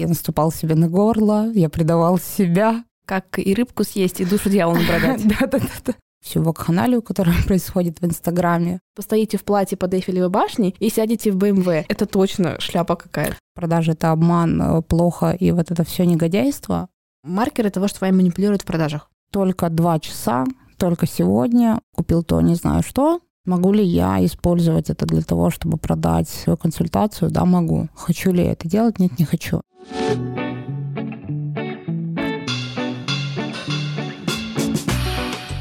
[0.00, 2.84] Я наступал себе на горло, я предавал себя.
[3.04, 5.28] Как и рыбку съесть, и душу дьяволу продать.
[5.40, 5.92] Да-да-да.
[6.24, 8.80] Всю вакханалию, которая происходит в Инстаграме.
[8.96, 11.68] Постоите в платье под Эйфелевой башней и сядете в БМВ.
[11.68, 13.36] Это точно шляпа какая-то.
[13.54, 16.88] Продажа— это обман, э, плохо, и вот это все негодяйство.
[17.22, 19.10] Маркеры того, что вами манипулируют в продажах.
[19.30, 20.46] Только два часа,
[20.78, 23.20] только сегодня купил то, не знаю что.
[23.46, 27.30] Могу ли я использовать это для того, чтобы продать свою консультацию?
[27.30, 27.88] Да, могу.
[27.94, 28.98] Хочу ли это делать?
[28.98, 29.62] Нет, не хочу.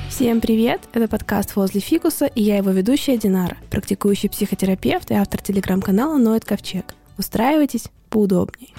[0.09, 0.81] Всем привет!
[0.91, 6.43] Это подкаст «Возле фикуса» и я его ведущая Динара, практикующий психотерапевт и автор телеграм-канала «Ноет
[6.43, 6.93] Ковчег».
[7.17, 8.75] Устраивайтесь поудобней.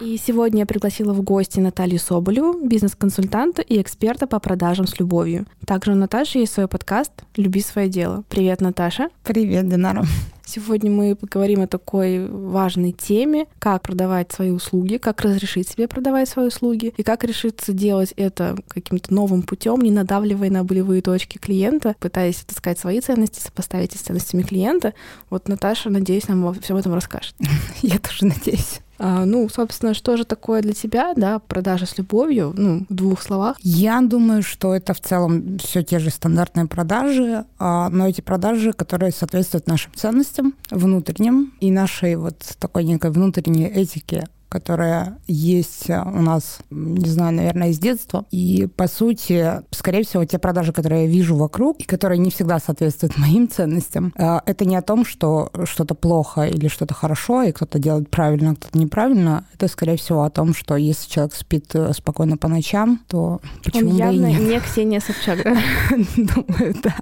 [0.00, 5.46] И сегодня я пригласила в гости Наталью Соболеву, бизнес-консультанта и эксперта по продажам с любовью.
[5.66, 8.22] Также у Наташи есть свой подкаст «Люби свое дело».
[8.28, 9.08] Привет, Наташа.
[9.24, 10.04] Привет, Динара.
[10.46, 16.28] Сегодня мы поговорим о такой важной теме, как продавать свои услуги, как разрешить себе продавать
[16.28, 21.38] свои услуги и как решиться делать это каким-то новым путем, не надавливая на болевые точки
[21.38, 24.94] клиента, пытаясь отыскать свои ценности, сопоставить их с ценностями клиента.
[25.28, 27.34] Вот Наташа, надеюсь, нам во всем этом расскажет.
[27.82, 28.80] Я тоже надеюсь.
[28.98, 33.22] А, ну, собственно, что же такое для тебя, да, продажа с любовью, ну, в двух
[33.22, 33.56] словах?
[33.62, 38.72] Я думаю, что это в целом все те же стандартные продажи, а, но эти продажи,
[38.72, 46.20] которые соответствуют нашим ценностям внутренним и нашей вот такой некой внутренней этике которая есть у
[46.20, 48.24] нас, не знаю, наверное, из детства.
[48.30, 52.58] И, по сути, скорее всего, те продажи, которые я вижу вокруг, и которые не всегда
[52.58, 57.52] соответствуют моим ценностям, э, это не о том, что что-то плохо или что-то хорошо, и
[57.52, 59.46] кто-то делает правильно, а кто-то неправильно.
[59.54, 63.90] Это, скорее всего, о том, что если человек спит э, спокойно по ночам, то почему
[63.90, 64.40] Он явно бы и нет?
[64.40, 65.38] не Ксения Собчак?
[66.16, 66.96] Думаю, да.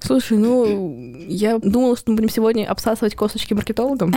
[0.00, 4.14] Слушай, ну, я думала, что мы будем сегодня обсасывать косточки маркетологам.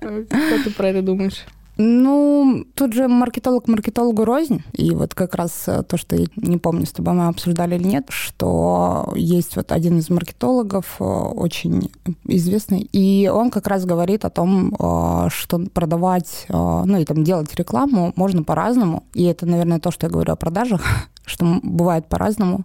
[0.00, 1.44] Что ты про это думаешь?
[1.78, 4.62] Ну, тут же маркетолог маркетологу рознь.
[4.72, 7.84] И вот как раз э, то, что я не помню, с тобой мы обсуждали или
[7.84, 11.90] нет, что есть вот один из маркетологов, э, очень
[12.28, 17.54] известный, и он как раз говорит о том, э, что продавать, ну и там делать
[17.54, 19.04] рекламу можно по-разному.
[19.14, 20.82] И это, наверное, то, что я говорю о продажах,
[21.24, 22.64] что бывает по-разному.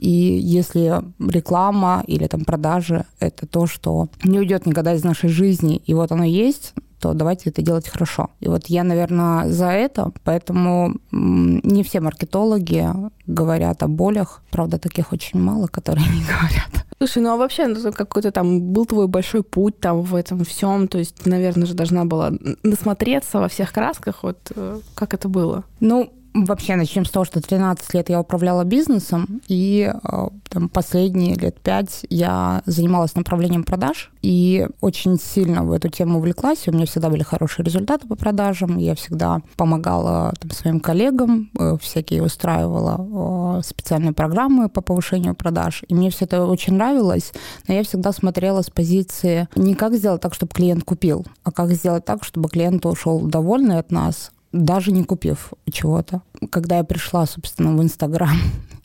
[0.00, 5.76] И если реклама или там продажи— это то, что не уйдет никогда из нашей жизни,
[5.76, 8.30] и вот оно есть, то давайте это делать хорошо.
[8.40, 12.88] И вот я, наверное, за это, поэтому не все маркетологи
[13.26, 14.42] говорят о болях.
[14.50, 16.86] Правда, таких очень мало, которые не говорят.
[16.98, 20.88] Слушай, ну а вообще ну, какой-то там был твой большой путь там в этом всем,
[20.88, 25.64] то есть, наверное же, должна была насмотреться во всех красках, вот э, как это было?
[25.80, 26.10] Ну,
[26.44, 31.58] Вообще начнем с того, что 13 лет я управляла бизнесом, и э, там, последние лет
[31.60, 36.68] пять я занималась направлением продаж, и очень сильно в эту тему увлеклась.
[36.68, 41.78] У меня всегда были хорошие результаты по продажам, я всегда помогала там, своим коллегам, э,
[41.80, 47.32] всякие устраивала э, специальные программы по повышению продаж, и мне все это очень нравилось,
[47.66, 51.70] но я всегда смотрела с позиции не как сделать так, чтобы клиент купил, а как
[51.72, 56.22] сделать так, чтобы клиент ушел довольный от нас, даже не купив чего-то.
[56.50, 58.36] Когда я пришла, собственно, в Инстаграм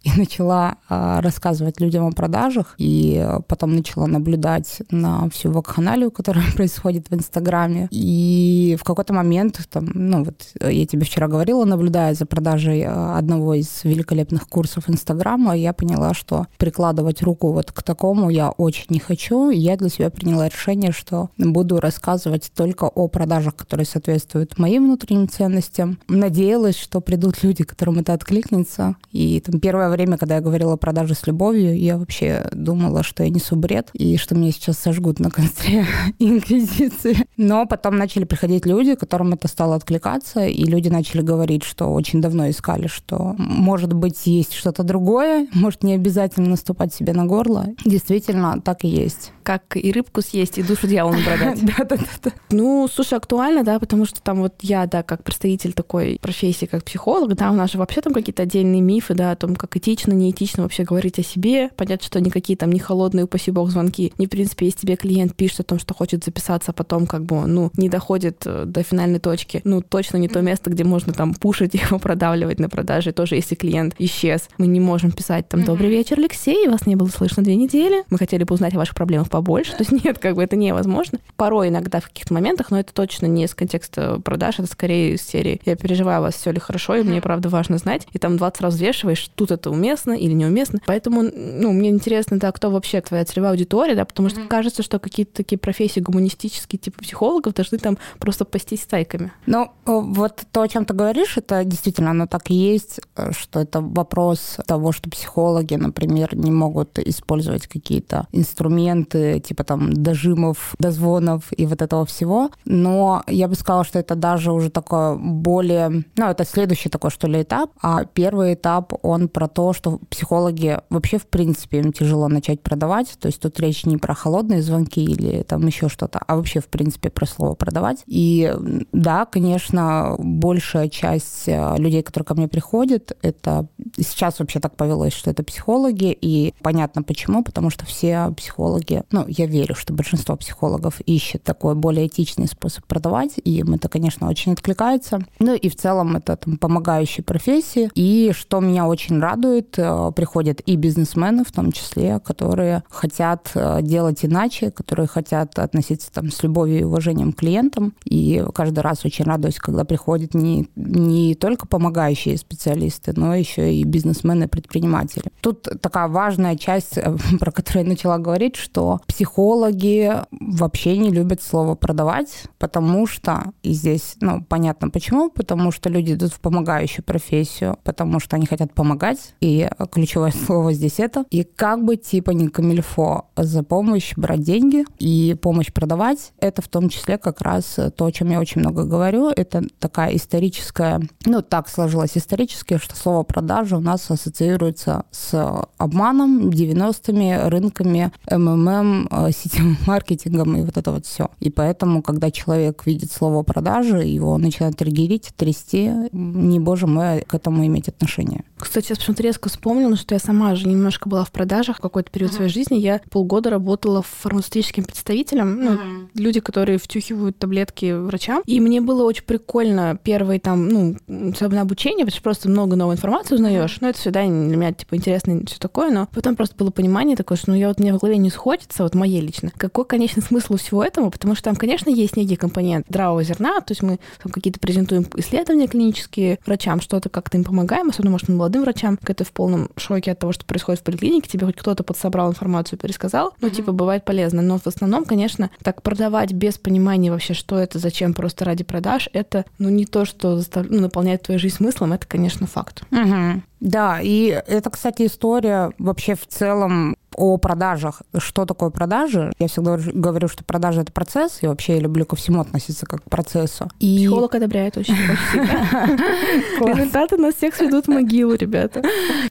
[0.03, 6.45] и начала а, рассказывать людям о продажах, и потом начала наблюдать на всю вакханалию, которая
[6.55, 7.87] происходит в Инстаграме.
[7.91, 13.17] И в какой-то момент, там, ну вот я тебе вчера говорила, наблюдая за продажей а,
[13.17, 18.85] одного из великолепных курсов Инстаграма, я поняла, что прикладывать руку вот к такому я очень
[18.89, 19.49] не хочу.
[19.49, 25.29] Я для себя приняла решение, что буду рассказывать только о продажах, которые соответствуют моим внутренним
[25.29, 25.99] ценностям.
[26.07, 28.95] Надеялась, что придут люди, которым это откликнется.
[29.11, 33.23] И там первое время, когда я говорила о продаже с любовью, я вообще думала, что
[33.23, 35.85] я несу бред, и что меня сейчас сожгут на костре
[36.19, 37.25] инквизиции.
[37.37, 42.21] Но потом начали приходить люди, которым это стало откликаться, и люди начали говорить, что очень
[42.21, 47.67] давно искали, что, может быть, есть что-то другое, может, не обязательно наступать себе на горло.
[47.85, 49.31] Действительно, так и есть.
[49.43, 51.63] Как и рыбку съесть, и душу дьяволу продать.
[51.65, 52.31] Да-да-да.
[52.51, 56.83] Ну, слушай, актуально, да, потому что там вот я, да, как представитель такой профессии, как
[56.83, 60.13] психолог, да, у нас же вообще там какие-то отдельные мифы, да, о том, как этично,
[60.13, 61.69] неэтично вообще говорить о себе.
[61.75, 64.13] Понятно, что никакие там не холодные, упаси бог, звонки.
[64.17, 67.25] Не, в принципе, если тебе клиент пишет о том, что хочет записаться, а потом как
[67.25, 71.13] бы, ну, не доходит э, до финальной точки, ну, точно не то место, где можно
[71.13, 73.11] там пушить его, продавливать на продаже.
[73.11, 77.07] Тоже если клиент исчез, мы не можем писать там «Добрый вечер, Алексей, вас не было
[77.07, 79.71] слышно две недели, мы хотели бы узнать о ваших проблемах побольше».
[79.77, 81.19] То есть нет, как бы это невозможно.
[81.35, 85.21] Порой иногда в каких-то моментах, но это точно не из контекста продаж, это скорее из
[85.21, 88.07] серии «Я переживаю, у вас все ли хорошо, и мне правда важно знать».
[88.13, 90.79] И там 20 раз взвешиваешь, тут это это уместно или неуместно.
[90.85, 94.47] Поэтому, ну, мне интересно, да, кто вообще твоя целевая аудитория, да, потому что mm-hmm.
[94.47, 99.31] кажется, что какие-то такие профессии гуманистические, типа психологов, должны там просто пастись стайками.
[99.45, 103.59] Ну, вот то, о чем ты говоришь, это действительно оно так и есть, э, что
[103.59, 111.51] это вопрос того, что психологи, например, не могут использовать какие-то инструменты, типа там дожимов, дозвонов
[111.55, 112.51] и вот этого всего.
[112.65, 116.03] Но я бы сказала, что это даже уже такое более...
[116.17, 117.71] Ну, это следующий такой, что ли, этап.
[117.81, 123.17] А первый этап, он про то, что психологи вообще, в принципе, им тяжело начать продавать.
[123.19, 126.67] То есть тут речь не про холодные звонки или там еще что-то, а вообще, в
[126.67, 128.03] принципе, про слово продавать.
[128.07, 128.53] И
[128.91, 133.67] да, конечно, большая часть э, людей, которые ко мне приходят, это
[133.97, 139.25] сейчас вообще так повелось, что это психологи, и понятно почему, потому что все психологи, ну,
[139.27, 144.29] я верю, что большинство психологов ищет такой более этичный способ продавать, и им это, конечно,
[144.29, 145.19] очень откликается.
[145.39, 147.89] Ну и в целом это там, помогающие профессии.
[147.95, 153.79] И что меня очень радует, э, приходят и бизнесмены в том числе, которые хотят э,
[153.81, 157.93] делать иначе, которые хотят относиться там с любовью и уважением к клиентам.
[158.05, 163.83] И каждый раз очень радуюсь, когда приходят не, не только помогающие специалисты, но еще и
[163.83, 165.31] бизнесмены, предприниматели.
[165.41, 171.41] Тут такая важная часть, э, про которую я начала говорить, что психологи вообще не любят
[171.41, 177.03] слово продавать, потому что, и здесь, ну, понятно почему, потому что люди идут в помогающую
[177.03, 181.25] профессию, потому что они хотят помогать, и ключевое слово здесь это.
[181.29, 186.67] И как бы типа не камильфо за помощь брать деньги и помощь продавать, это в
[186.67, 191.41] том числе как раз то, о чем я очень много говорю, это такая историческая, ну,
[191.41, 199.31] так сложилось исторически, что слово продажа у нас ассоциируется с обманом, 90-ми, рынками, МММ, э,
[199.35, 201.29] сетевым маркетингом и вот это вот все.
[201.39, 207.33] И поэтому, когда человек видит слово продажи, его начинает триггерить, трясти, не боже мой, к
[207.33, 208.43] этому иметь отношение.
[208.57, 212.11] Кстати, я почему-то резко вспомнила, что я сама же немножко была в продажах в какой-то
[212.11, 212.35] период uh-huh.
[212.35, 212.75] своей жизни.
[212.75, 215.63] Я полгода работала фармацевтическим представителем.
[215.63, 216.07] Ну, uh-huh.
[216.15, 218.43] люди, которые втюхивают таблетки врачам.
[218.45, 220.97] И мне было очень прикольно первое там, ну,
[221.31, 223.75] особенно обучение, потому что просто много новой информации узнаешь.
[223.75, 223.79] Uh-huh.
[223.81, 225.91] Ну, это всегда для меня, типа, интересно и все такое.
[225.91, 228.83] Но потом просто было понимание такое, что ну, я вот меня в голове не сходится,
[228.83, 229.51] вот моей лично.
[229.55, 231.09] Какой, конечно, смысл у всего этому?
[231.09, 235.05] Потому что там, конечно, есть некий компонент здравого зерна, то есть мы там какие-то презентуем
[235.15, 239.69] исследования клинические врачам, что-то как-то им помогаем, особенно, может, молодым врачам, когда ты в полном
[239.77, 243.55] шоке от того, что происходит в поликлинике, тебе хоть кто-то подсобрал информацию, пересказал, ну, mm-hmm.
[243.55, 244.41] типа, бывает полезно.
[244.41, 249.09] Но в основном, конечно, так продавать без понимания вообще, что это, зачем, просто ради продаж,
[249.13, 250.65] это, ну, не то, что застав...
[250.69, 252.83] ну, наполняет твою жизнь смыслом, это, конечно, факт.
[252.91, 253.43] Угу.
[253.59, 258.01] Да, и это, кстати, история вообще в целом о продажах.
[258.17, 259.31] Что такое продажи?
[259.39, 263.03] Я всегда говорю, что продажи— это процесс, и вообще я люблю ко всему относиться как
[263.03, 263.69] к процессу.
[263.79, 263.97] И...
[263.97, 264.95] Психолог одобряет очень,
[266.65, 268.81] Результаты нас всех сведут в могилу, ребята.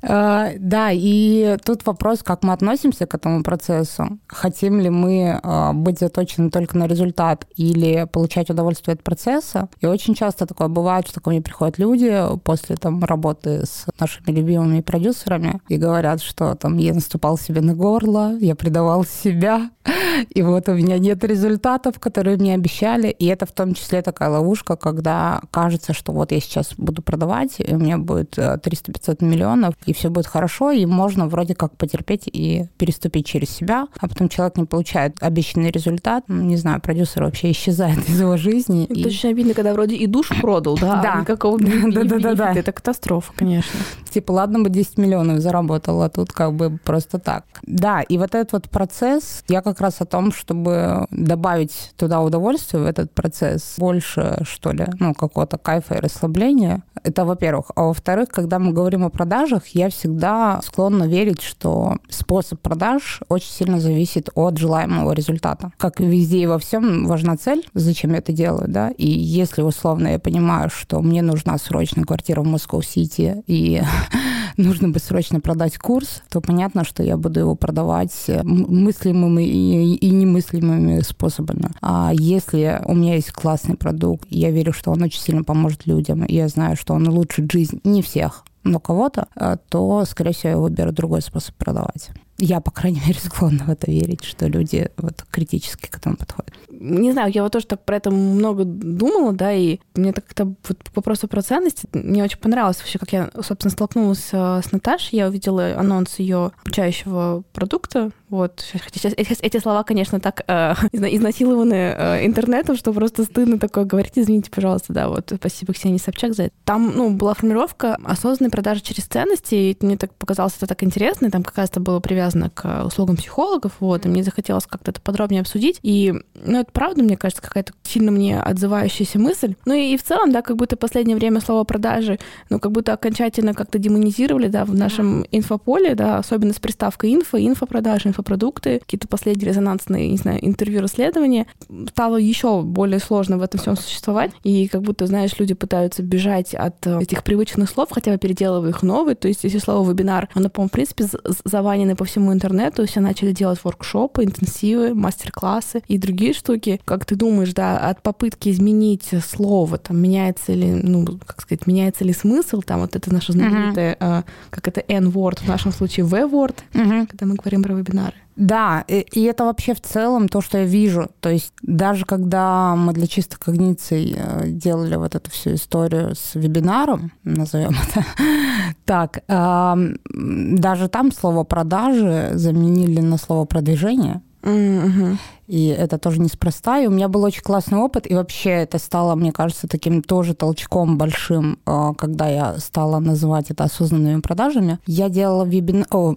[0.03, 4.19] А, да, и тут вопрос, как мы относимся к этому процессу.
[4.29, 9.69] Хотим ли мы а, быть заточены только на результат или получать удовольствие от процесса?
[9.81, 14.21] И очень часто такое бывает, что ко мне приходят люди после там, работы с нашими
[14.21, 19.71] нашими любимыми продюсерами и говорят, что там я наступал себе на горло, я предавал себя,
[20.35, 23.09] и вот у меня нет результатов, которые мне обещали.
[23.09, 27.55] И это в том числе такая ловушка, когда кажется, что вот я сейчас буду продавать,
[27.59, 31.77] и у меня будет 300-500 э, миллионов, и все будет хорошо, и можно вроде как
[31.77, 37.23] потерпеть и переступить через себя, а потом человек не получает обещанный результат, не знаю, продюсер
[37.25, 38.85] вообще исчезает из его жизни.
[38.85, 39.07] Это и...
[39.07, 41.21] очень обидно, когда вроде и душ продал, да, да.
[41.21, 42.53] никакого да, да, да, да.
[42.53, 43.81] Это катастрофа, конечно.
[44.11, 47.45] Типа, ладно бы 10 миллионов заработал, а тут как бы просто так.
[47.67, 52.83] Да, и вот этот вот процесс, я как раз о том, чтобы добавить туда удовольствие
[52.83, 56.83] в этот процесс, больше, что ли, ну, какого-то кайфа и расслабления.
[57.03, 57.71] Это, во-первых.
[57.77, 63.51] А во-вторых, когда мы говорим о продажах, я всегда склонна верить, что способ продаж очень
[63.51, 65.73] сильно зависит от желаемого результата.
[65.79, 70.09] Как везде и во всем, важна цель, зачем я это делаю, да, и если условно
[70.09, 73.83] я понимаю, что мне нужна срочно квартира в Москва-Сити, и
[74.57, 79.95] нужно бы срочно продать курс, то понятно, что я буду его продавать э, мыслимыми и,
[79.95, 81.71] и немыслимыми способами.
[81.81, 86.25] А если у меня есть классный продукт, я верю, что он очень сильно поможет людям,
[86.25, 90.51] и я знаю, что он улучшит жизнь не всех, но кого-то, э, то, скорее всего,
[90.51, 92.11] я выберу другой способ продавать.
[92.43, 96.55] Я, по крайней мере, склонна в это верить, что люди вот критически к этому подходят.
[96.71, 100.47] Не знаю, я вот тоже так про это много думала, да, и мне так как-то
[100.47, 104.73] вот по вопросу про ценности мне очень понравилось вообще, как я, собственно, столкнулась э, с
[104.73, 105.19] Наташей.
[105.19, 108.11] Я увидела анонс ее обучающего продукта.
[108.31, 108.65] Вот.
[108.95, 114.13] Сейчас эти, эти слова, конечно, так э, изнасилованы э, интернетом, что просто стыдно такое говорить.
[114.15, 115.33] Извините, пожалуйста, да, вот.
[115.37, 116.55] Спасибо Ксении Собчак за это.
[116.65, 121.27] Там, ну, была формулировка осознанной продажи через ценности, и мне так показалось это так интересно,
[121.27, 124.91] и там как раз это было привязано к услугам психологов, вот, и мне захотелось как-то
[124.91, 125.79] это подробнее обсудить.
[125.83, 129.55] И, ну, это правда, мне кажется, какая-то сильно мне отзывающаяся мысль.
[129.65, 132.19] Ну и, и в целом, да, как будто в последнее время слово продажи,
[132.49, 137.39] ну, как будто окончательно как-то демонизировали, да, в нашем инфополе, да, особенно с приставкой инфо,
[137.39, 141.47] инфопродажи, инфопродукты, какие-то последние резонансные, не знаю, интервью, расследования.
[141.91, 146.55] Стало еще более сложно в этом всем существовать, и как будто, знаешь, люди пытаются бежать
[146.55, 150.29] от э, этих привычных слов, хотя бы переделывая их новые, то есть если слово вебинар,
[150.35, 151.05] оно, по-моему, в принципе,
[151.45, 156.81] заванено по всему интернету, все начали делать воркшопы, интенсивы, мастер-классы и другие штуки.
[156.85, 162.05] Как ты думаешь, да, от попытки изменить слово, там, меняется ли, ну, как сказать, меняется
[162.05, 164.25] ли смысл, там, вот это наше знаменитое, uh-huh.
[164.51, 167.07] как это N-word, в нашем случае V-word, uh-huh.
[167.07, 168.15] когда мы говорим про вебинары.
[168.41, 171.11] Да, и это вообще в целом то, что я вижу.
[171.21, 176.35] То есть даже когда мы для чистых когниций э, делали вот эту всю историю с
[176.35, 178.07] вебинаром, назовем это
[178.87, 184.23] так, даже там слово продажи заменили на слово продвижение.
[184.43, 185.17] Mm-hmm.
[185.51, 186.79] И это тоже неспроста.
[186.79, 188.09] И у меня был очень классный опыт.
[188.09, 193.51] И вообще это стало, мне кажется, таким тоже толчком большим, а, когда я стала называть
[193.51, 194.79] это осознанными продажами.
[194.87, 195.87] Я делала вебинар...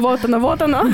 [0.00, 0.84] Вот она, вот она.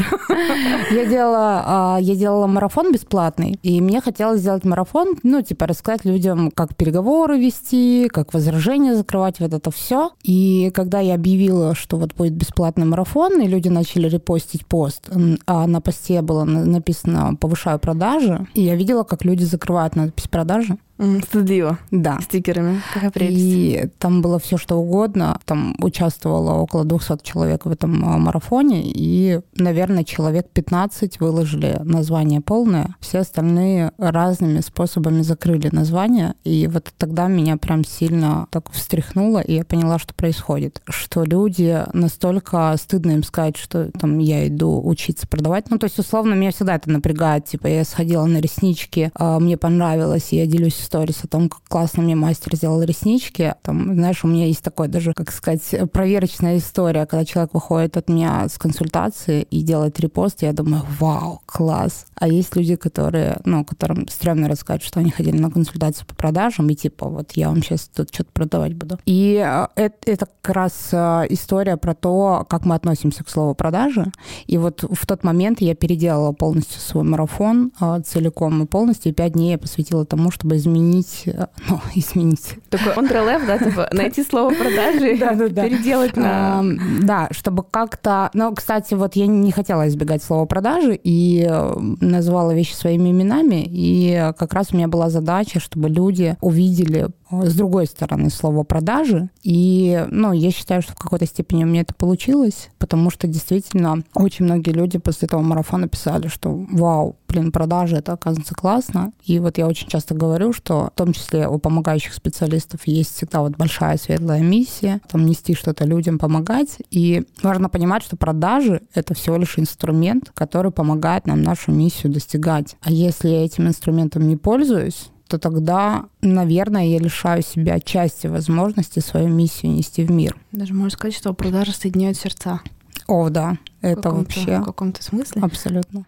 [0.92, 6.04] Я делала, а, я делала марафон бесплатный, и мне хотелось сделать марафон, ну, типа, рассказать
[6.04, 10.10] людям, как переговоры вести, как возражения закрывать, вот это все.
[10.22, 15.08] И когда я объявила, что вот будет бесплатный марафон, и люди начали репостить пост,
[15.46, 20.28] а на посте было написано повышение повышаю продажи, и я видела, как люди закрывают надпись
[20.28, 20.76] продажи.
[20.98, 21.78] Стыдливо.
[21.90, 22.18] Да.
[22.22, 22.80] Стикерами.
[22.92, 23.36] Какая прелесть.
[23.38, 25.38] И там было все что угодно.
[25.44, 32.40] Там участвовало около 200 человек в этом а, марафоне, и, наверное, человек 15 выложили название
[32.40, 32.96] полное.
[33.00, 36.34] Все остальные разными способами закрыли название.
[36.44, 40.80] И вот тогда меня прям сильно так встряхнуло, и я поняла, что происходит.
[40.88, 45.70] Что люди настолько стыдно им сказать, что там я иду учиться продавать.
[45.70, 47.44] Ну, то есть, условно, меня всегда это напрягает.
[47.44, 51.62] Типа, я сходила на реснички, а, мне понравилось, и я делюсь сторис о том, как
[51.68, 53.54] классно мне мастер сделал реснички.
[53.62, 58.08] Там, знаешь, у меня есть такое даже, как сказать, проверочная история, когда человек выходит от
[58.08, 62.06] меня с консультации и делает репост, я думаю, вау, класс.
[62.14, 66.68] А есть люди, которые, ну, которым стрёмно рассказать, что они ходили на консультацию по продажам,
[66.70, 68.98] и типа, вот я вам сейчас тут что-то продавать буду.
[69.04, 69.32] И
[69.74, 74.06] это, это как раз э, история про то, как мы относимся к слову продажи.
[74.46, 79.14] И вот в тот момент я переделала полностью свой марафон э, целиком и полностью, и
[79.14, 82.54] пять дней я посвятила тому, чтобы изменить изменить, э, ну, изменить.
[82.70, 85.16] Такой Ctrl-F, да, типа найти слово продажи,
[85.50, 86.62] переделать на...
[87.02, 88.30] Да, чтобы как-то...
[88.34, 93.64] Ну, кстати, вот я не хотела избегать слова продажи и э, называла вещи своими именами,
[93.66, 99.30] и как раз у меня была задача, чтобы люди увидели с другой стороны слово продажи.
[99.42, 104.02] И, ну, я считаю, что в какой-то степени у меня это получилось, потому что действительно
[104.14, 109.12] очень многие люди после этого марафона писали, что вау, блин, продажи, это оказывается классно.
[109.24, 113.40] И вот я очень часто говорю, что в том числе у помогающих специалистов есть всегда
[113.40, 116.78] вот большая светлая миссия, там нести что-то людям, помогать.
[116.90, 122.76] И важно понимать, что продажи— это всего лишь инструмент, который помогает нам нашу миссию достигать.
[122.80, 129.00] А если я этим инструментом не пользуюсь, то тогда, наверное, я лишаю себя части возможности
[129.00, 130.36] свою миссию нести в мир.
[130.52, 132.60] Даже можно сказать, что продажи соединяют сердца.
[133.06, 134.60] О, да, это вообще...
[134.60, 135.42] В каком-то смысле?
[135.42, 136.06] Абсолютно.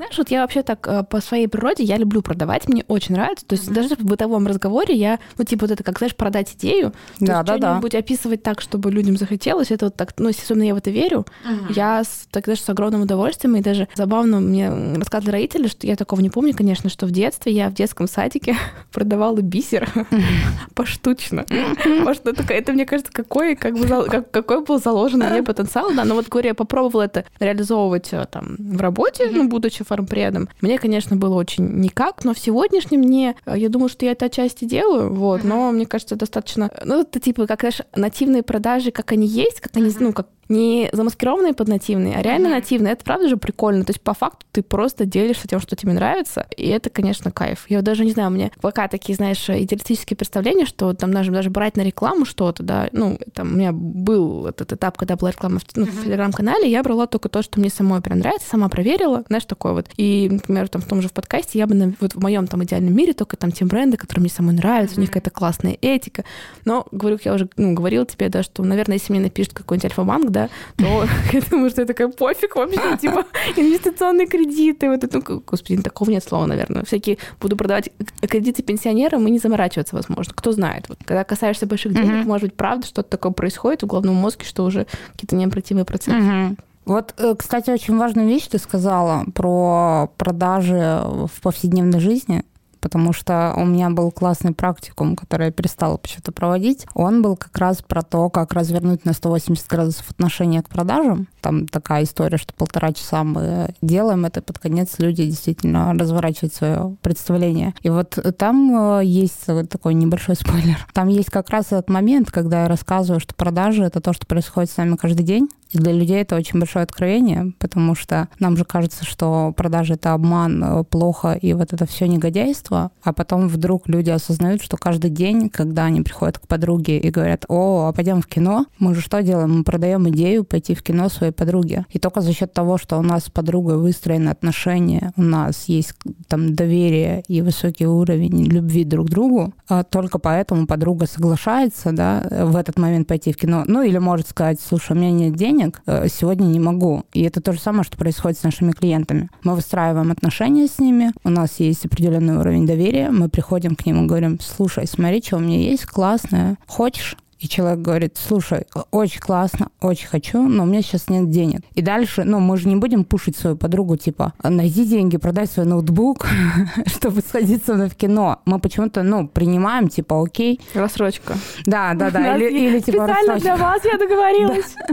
[0.00, 3.44] Знаешь, вот я вообще так э, по своей природе, я люблю продавать, мне очень нравится.
[3.44, 3.74] То есть mm-hmm.
[3.74, 7.58] даже в бытовом разговоре я, ну, типа вот это, как, знаешь, продать идею, да, да,
[7.58, 7.68] да.
[7.68, 11.26] что-нибудь описывать так, чтобы людям захотелось, это вот так, ну, естественно, я в это верю.
[11.44, 11.72] Mm-hmm.
[11.74, 16.20] Я так даже с огромным удовольствием, и даже забавно мне рассказывали родители, что я такого
[16.20, 18.56] не помню, конечно, что в детстве я в детском садике
[18.92, 19.86] продавала бисер
[20.74, 21.44] поштучно.
[21.84, 26.14] Потому что это, мне кажется, какой, как бы, какой был заложен мне потенциал, да, но
[26.14, 30.48] вот, говорю, я попробовала это реализовывать э, там в работе, ну, будучи фармпредом.
[30.60, 34.26] Мне, конечно, было очень никак, но в сегодняшнем дне э, я думаю, что я это
[34.26, 39.10] отчасти делаю, вот, но мне кажется, достаточно, ну, это типа, как, знаешь, нативные продажи, как
[39.10, 42.92] они есть, как они, ну, как не замаскированные под нативные, а реально нативные.
[42.92, 43.84] Это правда же прикольно.
[43.84, 47.66] То есть по факту ты просто делишься тем, что тебе нравится, и это, конечно, кайф.
[47.68, 51.50] Я даже не знаю, у меня пока такие, знаешь, идеалистические представления, что там даже, даже
[51.50, 55.60] брать на рекламу что-то, да, ну, там у меня был этот этап, когда была реклама
[55.60, 59.24] в, ну, в телеграм-канале, я брала только то, что мне самой прям нравится, сама проверила,
[59.28, 59.86] знаешь, такое вот.
[59.96, 62.94] И, например, там в том же в подкасте я бы, вот в моем там идеальном
[62.94, 66.24] мире только там те бренды, которые мне самой нравятся, у них какая-то классная этика.
[66.64, 70.30] Но, говорю, я уже ну, говорила тебе, да, что, наверное, если мне напишет какой-нибудь Альфа-банк,
[70.30, 70.39] да,
[70.76, 73.24] то я думаю, что это такая пофиг вообще, типа
[73.56, 76.84] инвестиционные кредиты, вот это, ну, господи, такого нет слова, наверное.
[76.84, 80.32] Всякие буду продавать кредиты пенсионерам и не заморачиваться, возможно.
[80.34, 80.88] Кто знает.
[80.88, 84.64] Вот, когда касаешься больших денег, может быть, правда, что-то такое происходит в головном мозге, что
[84.64, 86.56] уже какие-то необратимые процессы.
[86.86, 92.42] Вот, э, кстати, очень важную вещь ты сказала про продажи в повседневной жизни
[92.80, 96.86] потому что у меня был классный практикум, который я перестала почему-то проводить.
[96.94, 101.28] Он был как раз про то, как развернуть на 180 градусов отношения к продажам.
[101.40, 106.96] Там такая история, что полтора часа мы делаем это, под конец люди действительно разворачивают свое
[107.02, 107.74] представление.
[107.82, 110.86] И вот там э, есть такой небольшой спойлер.
[110.92, 114.70] Там есть как раз этот момент, когда я рассказываю, что продажи— это то, что происходит
[114.70, 118.64] с нами каждый день, и для людей это очень большое откровение, потому что нам же
[118.64, 123.88] кажется, что продажи это обман, э, плохо и вот это все негодяйство, а потом вдруг
[123.88, 128.22] люди осознают, что каждый день, когда они приходят к подруге и говорят, о, а пойдем
[128.22, 129.58] в кино, мы же что делаем?
[129.58, 131.86] Мы продаем идею пойти в кино своей подруге.
[131.90, 135.94] И только за счет того, что у нас с подругой выстроены отношения, у нас есть
[136.28, 142.26] там доверие и высокий уровень любви друг к другу, а только поэтому подруга соглашается, да,
[142.46, 143.64] в этот момент пойти в кино.
[143.66, 147.04] Ну или может сказать, слушай, у меня нет денег, денег, э, сегодня не могу.
[147.12, 149.28] И это то же самое, что происходит с нашими клиентами.
[149.42, 154.04] Мы выстраиваем отношения с ними, у нас есть определенный уровень доверия, мы приходим к ним
[154.04, 157.16] и говорим, слушай, смотри, что у меня есть классное, хочешь?
[157.40, 161.62] И человек говорит, слушай, очень классно, очень хочу, но у меня сейчас нет денег.
[161.74, 165.64] И дальше, ну, мы же не будем пушить свою подругу, типа, найди деньги, продай свой
[165.64, 166.26] ноутбук,
[166.86, 168.40] чтобы сходить со мной в кино.
[168.44, 170.60] Мы почему-то, ну, принимаем, типа, окей.
[170.74, 171.34] Рассрочка.
[171.64, 172.36] Да, да, да.
[172.36, 173.40] Или, или типа Специально рассрочка.
[173.40, 174.74] для вас я договорилась.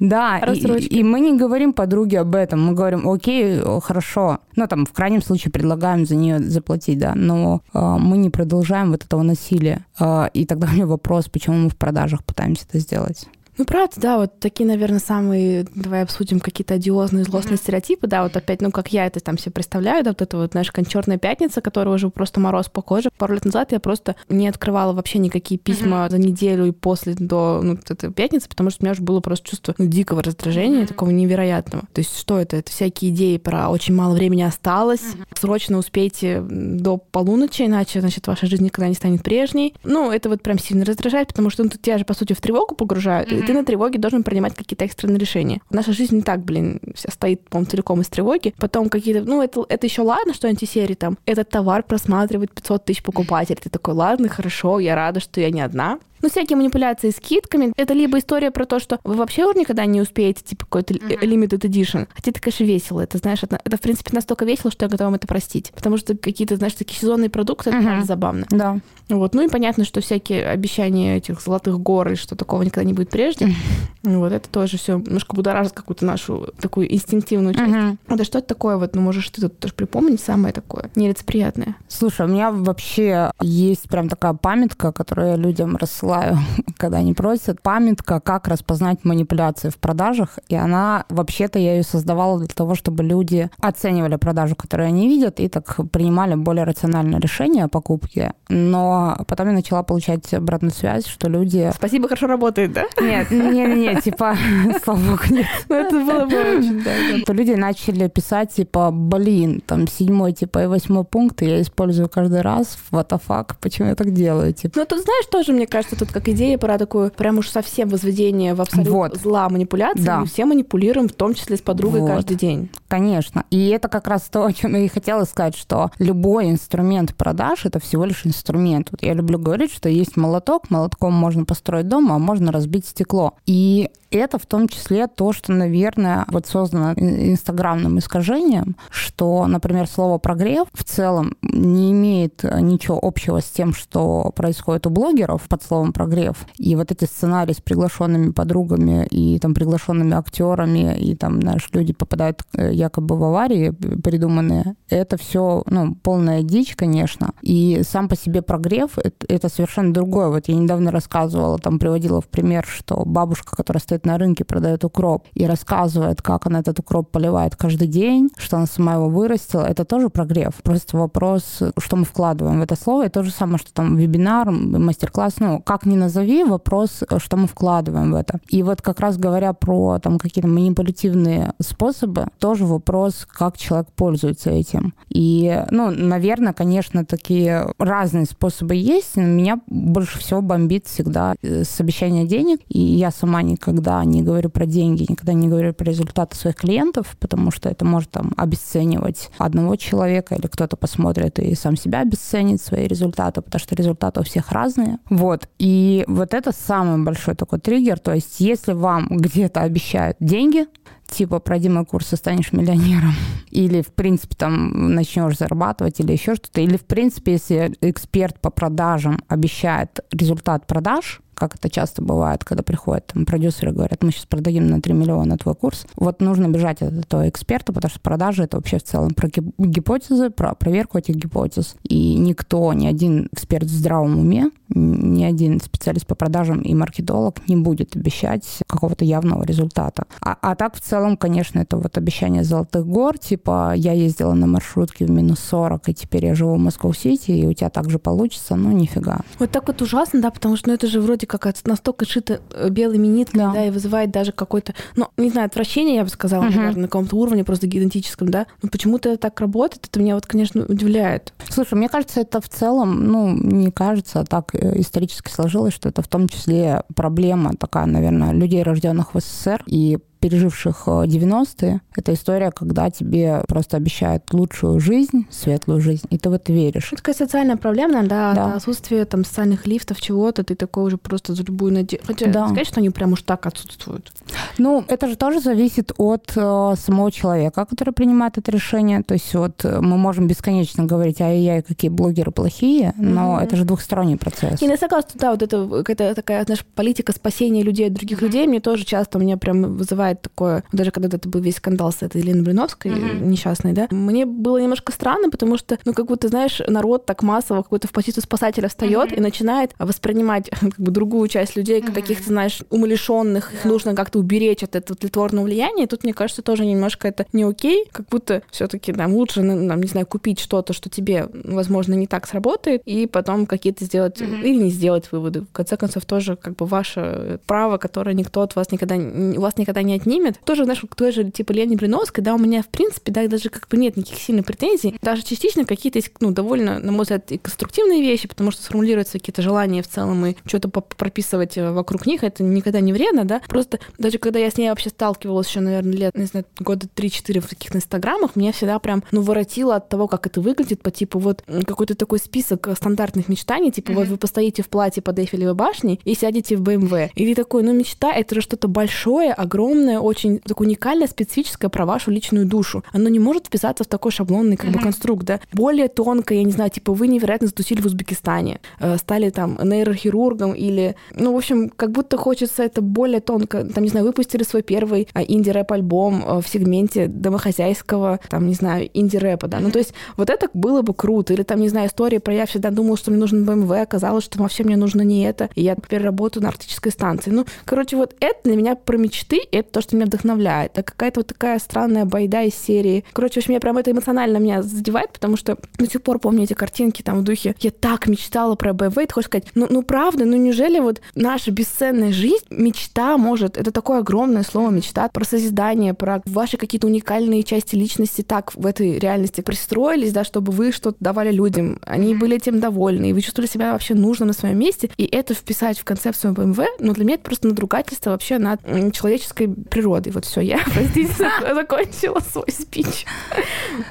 [0.00, 4.38] Да, и, и мы не говорим подруге об этом, мы говорим, окей, хорошо.
[4.56, 8.90] Ну, там, в крайнем случае предлагаем за нее заплатить, да, но э, мы не продолжаем
[8.90, 9.86] вот этого насилия.
[9.98, 13.26] Э, и тогда у меня вопрос, почему мы в продажах пытаемся это сделать.
[13.58, 17.60] Ну, правда, да, вот такие, наверное, самые, давай обсудим какие-то одиозные, злостные mm-hmm.
[17.60, 20.52] стереотипы, да, вот опять, ну, как я это там себе представляю, да, вот это вот,
[20.52, 23.10] знаешь, черная пятница, которая уже просто мороз по коже.
[23.18, 26.10] Пару лет назад я просто не открывала вообще никакие письма mm-hmm.
[26.10, 29.50] за неделю и после до, ну, этой пятницы, потому что у меня уже было просто
[29.50, 30.88] чувство ну, дикого раздражения, mm-hmm.
[30.88, 31.84] такого невероятного.
[31.92, 32.56] То есть что это?
[32.56, 35.38] Это всякие идеи про очень мало времени осталось, mm-hmm.
[35.38, 39.74] срочно успейте до полуночи, иначе, значит, ваша жизнь никогда не станет прежней.
[39.84, 42.40] Ну, это вот прям сильно раздражает, потому что ну, тут тебя же, по сути, в
[42.40, 45.60] тревогу погружают, mm-hmm и ты на тревоге должен принимать какие-то экстренные решения.
[45.70, 48.54] Наша жизнь не так, блин, вся стоит, по-моему, целиком из тревоги.
[48.58, 53.02] Потом какие-то, ну, это, это еще ладно, что антисерии там, этот товар просматривает 500 тысяч
[53.02, 53.60] покупателей.
[53.62, 55.98] Ты такой, ладно, хорошо, я рада, что я не одна.
[56.22, 57.72] Ну, всякие манипуляции с скидками.
[57.76, 61.20] Это либо история про то, что вы вообще уже никогда не успеете, типа, какой-то mm-hmm.
[61.20, 62.08] limited edition.
[62.14, 63.00] Хотя это, конечно, весело.
[63.00, 65.72] Это, знаешь, это, это, в принципе, настолько весело, что я готова вам это простить.
[65.74, 68.04] Потому что какие-то, знаешь, такие сезонные продукты, это mm-hmm.
[68.04, 68.46] забавно.
[68.50, 68.78] Да.
[69.08, 69.34] Вот.
[69.34, 73.10] Ну и понятно, что всякие обещания этих золотых гор и что такого никогда не будет
[73.10, 73.46] прежде.
[73.46, 74.18] Mm-hmm.
[74.18, 77.72] Вот это тоже все немножко будоражит какую-то нашу такую инстинктивную часть.
[77.72, 77.98] Mm-hmm.
[78.08, 78.76] Это что это такое?
[78.76, 81.76] Вот, ну, можешь ты тут тоже припомнить самое такое нелицеприятное?
[81.88, 86.11] Слушай, у меня вообще есть прям такая памятка, которую я людям рассылаю,
[86.76, 87.62] когда они просят.
[87.62, 90.38] Памятка, как распознать манипуляции в продажах.
[90.48, 95.40] И она, вообще-то, я ее создавала для того, чтобы люди оценивали продажу, которую они видят,
[95.40, 98.32] и так принимали более рациональное решение о покупке.
[98.48, 101.70] Но потом я начала получать обратную связь, что люди...
[101.74, 102.84] Спасибо, хорошо работает, да?
[103.00, 104.36] Нет, нет, нет, типа,
[104.84, 105.46] слава богу, нет.
[105.68, 107.32] Ну, это было бы очень, да.
[107.32, 112.78] Люди начали писать, типа, блин, там, седьмой, типа, и восьмой пункт я использую каждый раз,
[112.90, 114.78] what the fuck, почему я так делаю, типа.
[114.78, 118.54] Ну, тут, знаешь, тоже, мне кажется, тут как идея про такое прям уж совсем возведение
[118.54, 119.16] в абсолют вот.
[119.16, 120.02] зла манипуляции.
[120.02, 120.20] Да.
[120.20, 122.08] Мы все манипулируем, в том числе с подругой вот.
[122.08, 122.70] каждый день.
[122.88, 123.44] Конечно.
[123.50, 127.60] И это как раз то, о чем я и хотела сказать, что любой инструмент продаж—
[127.66, 128.88] это всего лишь инструмент.
[128.90, 133.34] Вот я люблю говорить, что есть молоток, молотком можно построить дом, а можно разбить стекло.
[133.46, 140.18] И это в том числе то, что, наверное, вот создано инстаграмным искажением, что, например, слово
[140.18, 145.91] «прогрев» в целом не имеет ничего общего с тем, что происходит у блогеров под словом
[145.92, 146.46] прогрев.
[146.56, 151.92] И вот эти сценарии с приглашенными подругами и там приглашенными актерами, и там, знаешь, люди
[151.92, 157.30] попадают э, якобы в аварии придуманные, это все, ну, полная дичь, конечно.
[157.42, 160.28] И сам по себе прогрев это совершенно другое.
[160.28, 164.84] Вот я недавно рассказывала, там приводила в пример, что бабушка, которая стоит на рынке, продает
[164.84, 169.62] укроп, и рассказывает, как она этот укроп поливает каждый день, что она сама его вырастила,
[169.62, 170.54] это тоже прогрев.
[170.62, 174.50] Просто вопрос, что мы вкладываем в это слово, и то же самое, что там вебинар,
[174.50, 178.40] мастер-класс, ну, как ни назови, вопрос, что мы вкладываем в это.
[178.48, 184.50] И вот как раз говоря про там какие-то манипулятивные способы, тоже вопрос, как человек пользуется
[184.50, 184.94] этим.
[185.08, 189.16] И, ну, наверное, конечно, такие разные способы есть.
[189.16, 192.60] Меня больше всего бомбит всегда э, с обещания денег.
[192.68, 197.16] И я сама никогда не говорю про деньги, никогда не говорю про результаты своих клиентов,
[197.20, 202.60] потому что это может там обесценивать одного человека, или кто-то посмотрит и сам себя обесценит
[202.60, 204.98] свои результаты, потому что результаты у всех разные.
[205.10, 205.48] Вот.
[205.62, 208.00] И вот это самый большой такой триггер.
[208.00, 210.66] То есть если вам где-то обещают деньги,
[211.08, 213.14] типа пройди мой курс и станешь миллионером,
[213.52, 218.50] или в принципе там начнешь зарабатывать, или еще что-то, или в принципе, если эксперт по
[218.50, 224.12] продажам обещает результат продаж, как это часто бывает, когда приходят там, продюсеры и говорят, мы
[224.12, 225.86] сейчас продадим на 3 миллиона твой курс.
[225.96, 230.30] Вот нужно бежать от этого эксперта, потому что продажи— это вообще в целом про гипотезы,
[230.30, 231.76] про проверку этих гипотез.
[231.82, 237.46] И никто, ни один эксперт в здравом уме, ни один специалист по продажам и маркетолог
[237.48, 240.04] не будет обещать какого-то явного результата.
[240.20, 244.46] А, а так в целом, конечно, это вот обещание золотых гор, типа я ездила на
[244.46, 248.56] маршрутке в минус 40, и теперь я живу в Москва-Сити, и у тебя также получится,
[248.56, 249.20] ну нифига.
[249.38, 252.68] Вот так вот ужасно, да, потому что ну, это же вроде как настолько шито э,
[252.68, 253.52] белыми нитками, да.
[253.52, 256.54] да, и вызывает даже какой-то, ну, не знаю, отвращение, я бы сказала, угу.
[256.54, 258.46] наверное, на каком-то уровне просто генетическом, да.
[258.62, 261.32] Но почему-то это так работает, это меня вот, конечно, удивляет.
[261.48, 265.88] Слушай, мне кажется, это в целом, ну, не кажется, а так э, исторически сложилось, что
[265.88, 271.74] это в том числе проблема такая, наверное, людей, рожденных в СССР, и переживших 90-е.
[271.74, 276.52] Э, это история, когда тебе просто обещают лучшую жизнь, светлую жизнь, и ты в это
[276.52, 276.92] веришь.
[276.92, 278.54] Это такая социальная проблема, да, да.
[278.54, 282.06] отсутствие там социальных лифтов, чего-то, ты такой уже просто за любую надежду.
[282.06, 282.46] Хотя да.
[282.46, 284.12] сказать, что они прям уж так отсутствуют.
[284.58, 289.02] Ну, это же тоже зависит от э, самого человека, который принимает это решение.
[289.02, 293.44] То есть вот э, мы можем бесконечно говорить, ай-яй, какие блогеры плохие, но mm-hmm.
[293.44, 294.62] это же двухсторонний процесс.
[294.62, 298.24] И я согласна, да, вот это, это такая, знаешь, политика спасения людей от других mm-hmm.
[298.24, 301.92] людей мне тоже часто меня прям вызывает бывает такое, даже когда это был весь скандал
[301.92, 303.24] с этой Еленой Блиновской, uh-huh.
[303.24, 307.62] несчастной, да, мне было немножко странно, потому что, ну, как будто, знаешь, народ так массово
[307.62, 309.16] какой-то в позицию спасателя встает uh-huh.
[309.16, 311.92] и начинает воспринимать как бы другую часть людей uh-huh.
[311.92, 315.84] каких-то, знаешь, умалишенных, их нужно как-то уберечь от этого тлетворного влияния.
[315.84, 319.80] И тут, мне кажется, тоже немножко это не окей, как будто все-таки нам лучше, нам,
[319.80, 324.42] не знаю, купить что-то, что тебе, возможно, не так сработает, и потом какие-то сделать uh-huh.
[324.42, 325.42] или не сделать выводы.
[325.42, 329.56] В конце концов, тоже как бы ваше право, которое никто от вас никогда, у вас
[329.56, 330.38] никогда не отнимет.
[330.44, 333.48] Тоже, знаешь, к той же, типа, Лене Блиновской, да, у меня, в принципе, да, даже
[333.48, 334.96] как бы нет никаких сильных претензий.
[335.02, 339.14] Даже частично какие-то есть, ну, довольно, на мой взгляд, и конструктивные вещи, потому что сформулируются
[339.14, 343.40] какие-то желания в целом, и что-то прописывать э, вокруг них, это никогда не вредно, да.
[343.48, 347.40] Просто даже когда я с ней вообще сталкивалась еще, наверное, лет, не знаю, года 3-4
[347.40, 351.18] в таких инстаграмах, меня всегда прям, ну, воротило от того, как это выглядит, по типу
[351.18, 353.94] вот какой-то такой список стандартных мечтаний, типа mm-hmm.
[353.94, 357.10] вот вы постоите в платье под Эйфелевой башней и сядете в БМВ.
[357.14, 361.68] И ты такой, ну, мечта— это же что-то большое, огромное, огромное, очень такое уникальное, специфическое
[361.68, 362.84] про вашу личную душу.
[362.92, 365.40] Оно не может вписаться в такой шаблонный как бы конструкт, да.
[365.52, 370.52] Более тонкое, я не знаю, типа вы невероятно затусили в Узбекистане, э, стали там нейрохирургом
[370.54, 374.62] или, ну, в общем, как будто хочется это более тонко, там, не знаю, выпустили свой
[374.62, 379.60] первый э, инди-рэп-альбом э, в сегменте домохозяйского, там, не знаю, инди-рэпа, да.
[379.60, 381.32] Ну, то есть вот это было бы круто.
[381.32, 384.38] Или там, не знаю, история про я всегда думала, что мне нужен BMW, оказалось, что
[384.38, 387.30] вообще мне нужно не это, и я теперь работаю на арктической станции.
[387.30, 390.72] Ну, короче, вот это для меня про мечты, это то, что меня вдохновляет.
[390.72, 393.04] Это какая-то вот такая странная байда из серии.
[393.12, 396.44] Короче, в общем, меня прям это эмоционально меня задевает, потому что до сих пор помню
[396.44, 398.94] эти картинки там в духе «Я так мечтала про БМВ».
[398.94, 403.72] Ты хочешь сказать, ну, ну правда, ну неужели вот наша бесценная жизнь, мечта может, это
[403.72, 408.98] такое огромное слово мечта, про созидание, про ваши какие-то уникальные части личности так в этой
[408.98, 411.80] реальности пристроились, да, чтобы вы что-то давали людям.
[411.84, 415.34] Они были этим довольны, и вы чувствовали себя вообще нужным на своем месте, и это
[415.34, 418.60] вписать в концепцию БМВ, ну для меня это просто надругательство вообще над
[418.92, 420.12] человеческой природой.
[420.12, 423.06] Вот все, я, простите, закончила свой спич.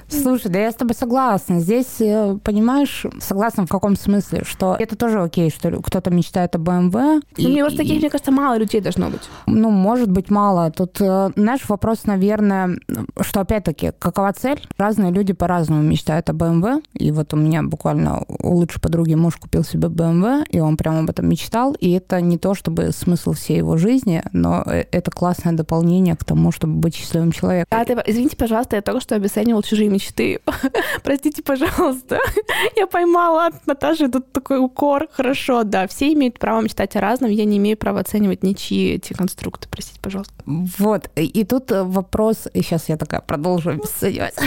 [0.07, 1.59] Слушай, да я с тобой согласна.
[1.59, 6.59] Здесь, э, понимаешь, согласна в каком смысле, что это тоже окей, что кто-то мечтает о
[6.59, 6.91] BMW.
[6.91, 9.21] Ну, и, мне вот таких, мне кажется, мало людей должно быть.
[9.47, 10.71] Ну, может быть, мало.
[10.71, 12.77] Тут, э, знаешь, вопрос, наверное,
[13.19, 14.61] что опять-таки, какова цель?
[14.77, 16.83] Разные люди по-разному мечтают о BMW.
[16.93, 20.99] И вот у меня буквально у лучшей подруги муж купил себе BMW, и он прямо
[20.99, 21.73] об этом мечтал.
[21.73, 26.23] И это не то, чтобы смысл всей его жизни, но э, это классное дополнение к
[26.23, 27.67] тому, чтобы быть счастливым человеком.
[27.69, 30.39] А ты, извините, пожалуйста, я только что обесценивал чужие мечты.
[31.03, 32.19] Простите, пожалуйста.
[32.75, 35.07] Я поймала от Наташи тут такой укор.
[35.11, 37.31] Хорошо, да, все имеют право мечтать о разном.
[37.31, 39.67] Я не имею права оценивать ничьи эти конструкты.
[39.69, 40.33] Простите, пожалуйста.
[40.45, 41.09] Вот.
[41.15, 44.35] И тут вопрос, и сейчас я такая продолжу обесценивать.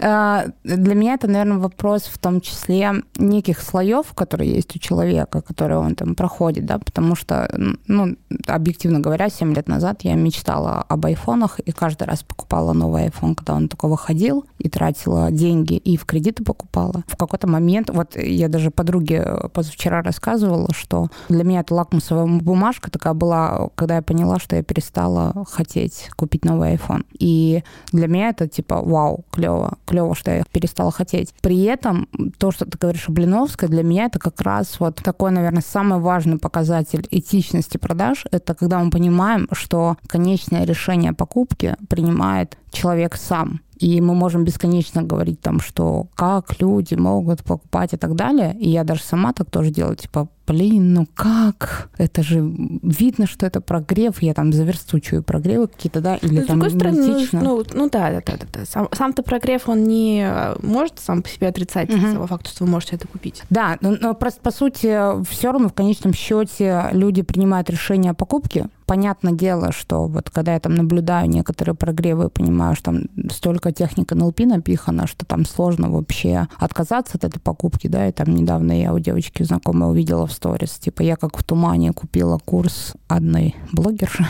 [0.00, 5.40] А, для меня это, наверное, вопрос в том числе неких слоев, которые есть у человека,
[5.40, 7.50] которые он там проходит, да, потому что,
[7.86, 13.06] ну, объективно говоря, 7 лет назад я мечтала об айфонах и каждый раз покупала новый
[13.06, 17.02] iPhone, когда он только выходил, и тратила деньги и в кредиты покупала.
[17.06, 22.90] В какой-то момент, вот я даже подруге позавчера рассказывала, что для меня это лакмусовая бумажка
[22.90, 27.04] такая была, когда я поняла, что я перестала хотеть купить новый iPhone.
[27.18, 31.34] И для меня это типа, вау, клево, клево, что я перестала хотеть.
[31.40, 35.30] При этом то, что ты говоришь о Блиновской, для меня это как раз вот такой,
[35.30, 38.24] наверное, самый важный показатель этичности продаж.
[38.30, 43.60] Это когда мы понимаем, что конечное решение покупки принимает человек сам.
[43.78, 48.56] И мы можем бесконечно говорить там, что как люди могут покупать и так далее.
[48.60, 51.88] И я даже сама так тоже делаю, типа, блин, ну как?
[51.96, 52.40] Это же
[52.82, 54.20] видно, что это прогрев.
[54.20, 57.90] Я там заверстучиваю прогревы какие-то, да, или Но, там с другой стороны, ну, ну, ну
[57.90, 58.46] да, да, да, да.
[58.52, 58.66] да.
[58.66, 62.12] Сам, сам-то прогрев, он не э, может сам по себе отрицать угу.
[62.12, 63.42] того факта, что вы можете это купить.
[63.48, 68.14] Да, но, но просто по сути все равно в конечном счете люди принимают решение о
[68.14, 68.66] покупке.
[68.84, 74.14] Понятное дело, что вот когда я там наблюдаю некоторые прогревы, понимаю, что там столько техника
[74.14, 78.92] НЛП напихана, что там сложно вообще отказаться от этой покупки, да, и там недавно я
[78.92, 80.78] у девочки знакомой увидела в сторис.
[80.78, 84.26] Типа я как в тумане купила курс одной блогерши.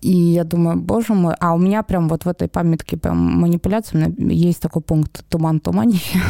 [0.00, 4.14] И я думаю, боже мой, а у меня прям вот в этой памятке прям манипуляции
[4.32, 6.20] есть такой пункт туман туманище.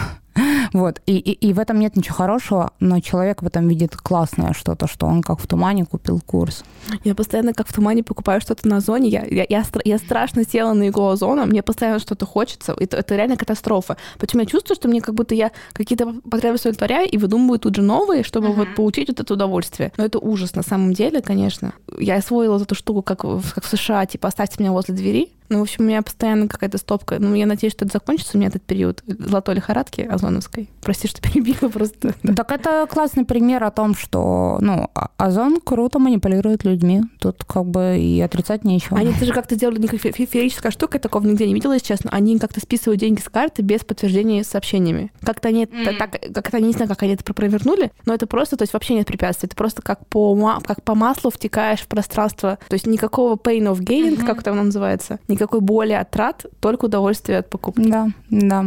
[0.73, 1.01] Вот.
[1.07, 4.87] И, и, и в этом нет ничего хорошего, но человек в этом видит классное что-то,
[4.87, 6.65] что он как в тумане купил курс.
[7.05, 9.09] Я постоянно как в тумане покупаю что-то на зоне.
[9.09, 12.75] Я, я, я, я страшно села на иглу озона, мне постоянно что-то хочется.
[12.79, 13.97] Это, это реально катастрофа.
[14.19, 17.83] Почему я чувствую, что мне как будто я какие-то потребности удовлетворяю и выдумываю тут же
[17.83, 18.55] новые, чтобы uh-huh.
[18.55, 19.93] вот получить вот это удовольствие.
[19.97, 21.73] Но это ужас на самом деле, конечно.
[21.99, 25.63] Я освоила эту штуку, как, как в США, типа оставьте меня возле двери, ну, в
[25.63, 27.19] общем, у меня постоянно какая-то стопка.
[27.19, 30.69] Ну, я надеюсь, что это закончится у меня этот период золотой лихорадки озоновской.
[30.83, 32.15] Прости, что перебила просто.
[32.39, 37.03] Так это классный пример о том, что, ну, а, озон круто манипулирует людьми.
[37.19, 38.99] Тут как бы и отрицать нечего.
[38.99, 42.11] Они тоже как-то делали феерическая штука, я такого нигде не видела, если честно.
[42.11, 45.11] Они как-то списывают деньги с карты без подтверждения сообщениями.
[45.23, 45.97] Как-то они mm.
[45.99, 49.07] так, как-то не знаю, как они это провернули, но это просто, то есть вообще нет
[49.07, 49.47] препятствий.
[49.47, 52.59] Это просто как по, как по маслу втекаешь в пространство.
[52.69, 54.27] То есть никакого pain of gain, mm-hmm.
[54.27, 57.89] как это называется, никакой боли от трат, только удовольствие от покупки.
[57.89, 58.67] Да, да.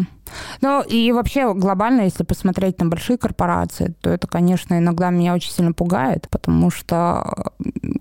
[0.61, 5.51] Ну и вообще глобально, если посмотреть на большие корпорации, то это, конечно, иногда меня очень
[5.51, 7.51] сильно пугает, потому что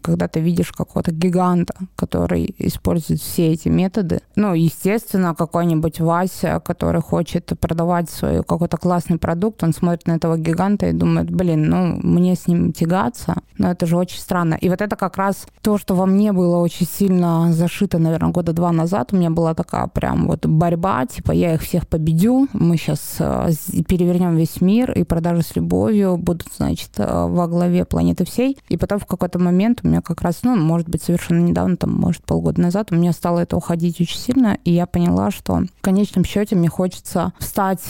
[0.02, 7.00] когда ты видишь какого-то гиганта, который использует все эти методы, ну, естественно, какой-нибудь Вася, который
[7.00, 11.98] хочет продавать свой какой-то классный продукт, он смотрит на этого гиганта и думает, блин, ну,
[12.02, 14.54] мне с ним тягаться, но это же очень странно.
[14.54, 18.52] И вот это как раз то, что во мне было очень сильно зашито, наверное, года
[18.52, 22.48] два назад, у меня была такая прям вот борьба, типа, я их всех победила, Дю.
[22.52, 23.48] Мы сейчас э,
[23.88, 28.58] перевернем весь мир, и продажи с любовью будут, значит, э, во главе планеты всей.
[28.68, 31.92] И потом в какой-то момент у меня как раз, ну, может быть, совершенно недавно, там,
[31.92, 35.80] может, полгода назад, у меня стало это уходить очень сильно, и я поняла, что в
[35.80, 37.80] конечном счете мне хочется встать,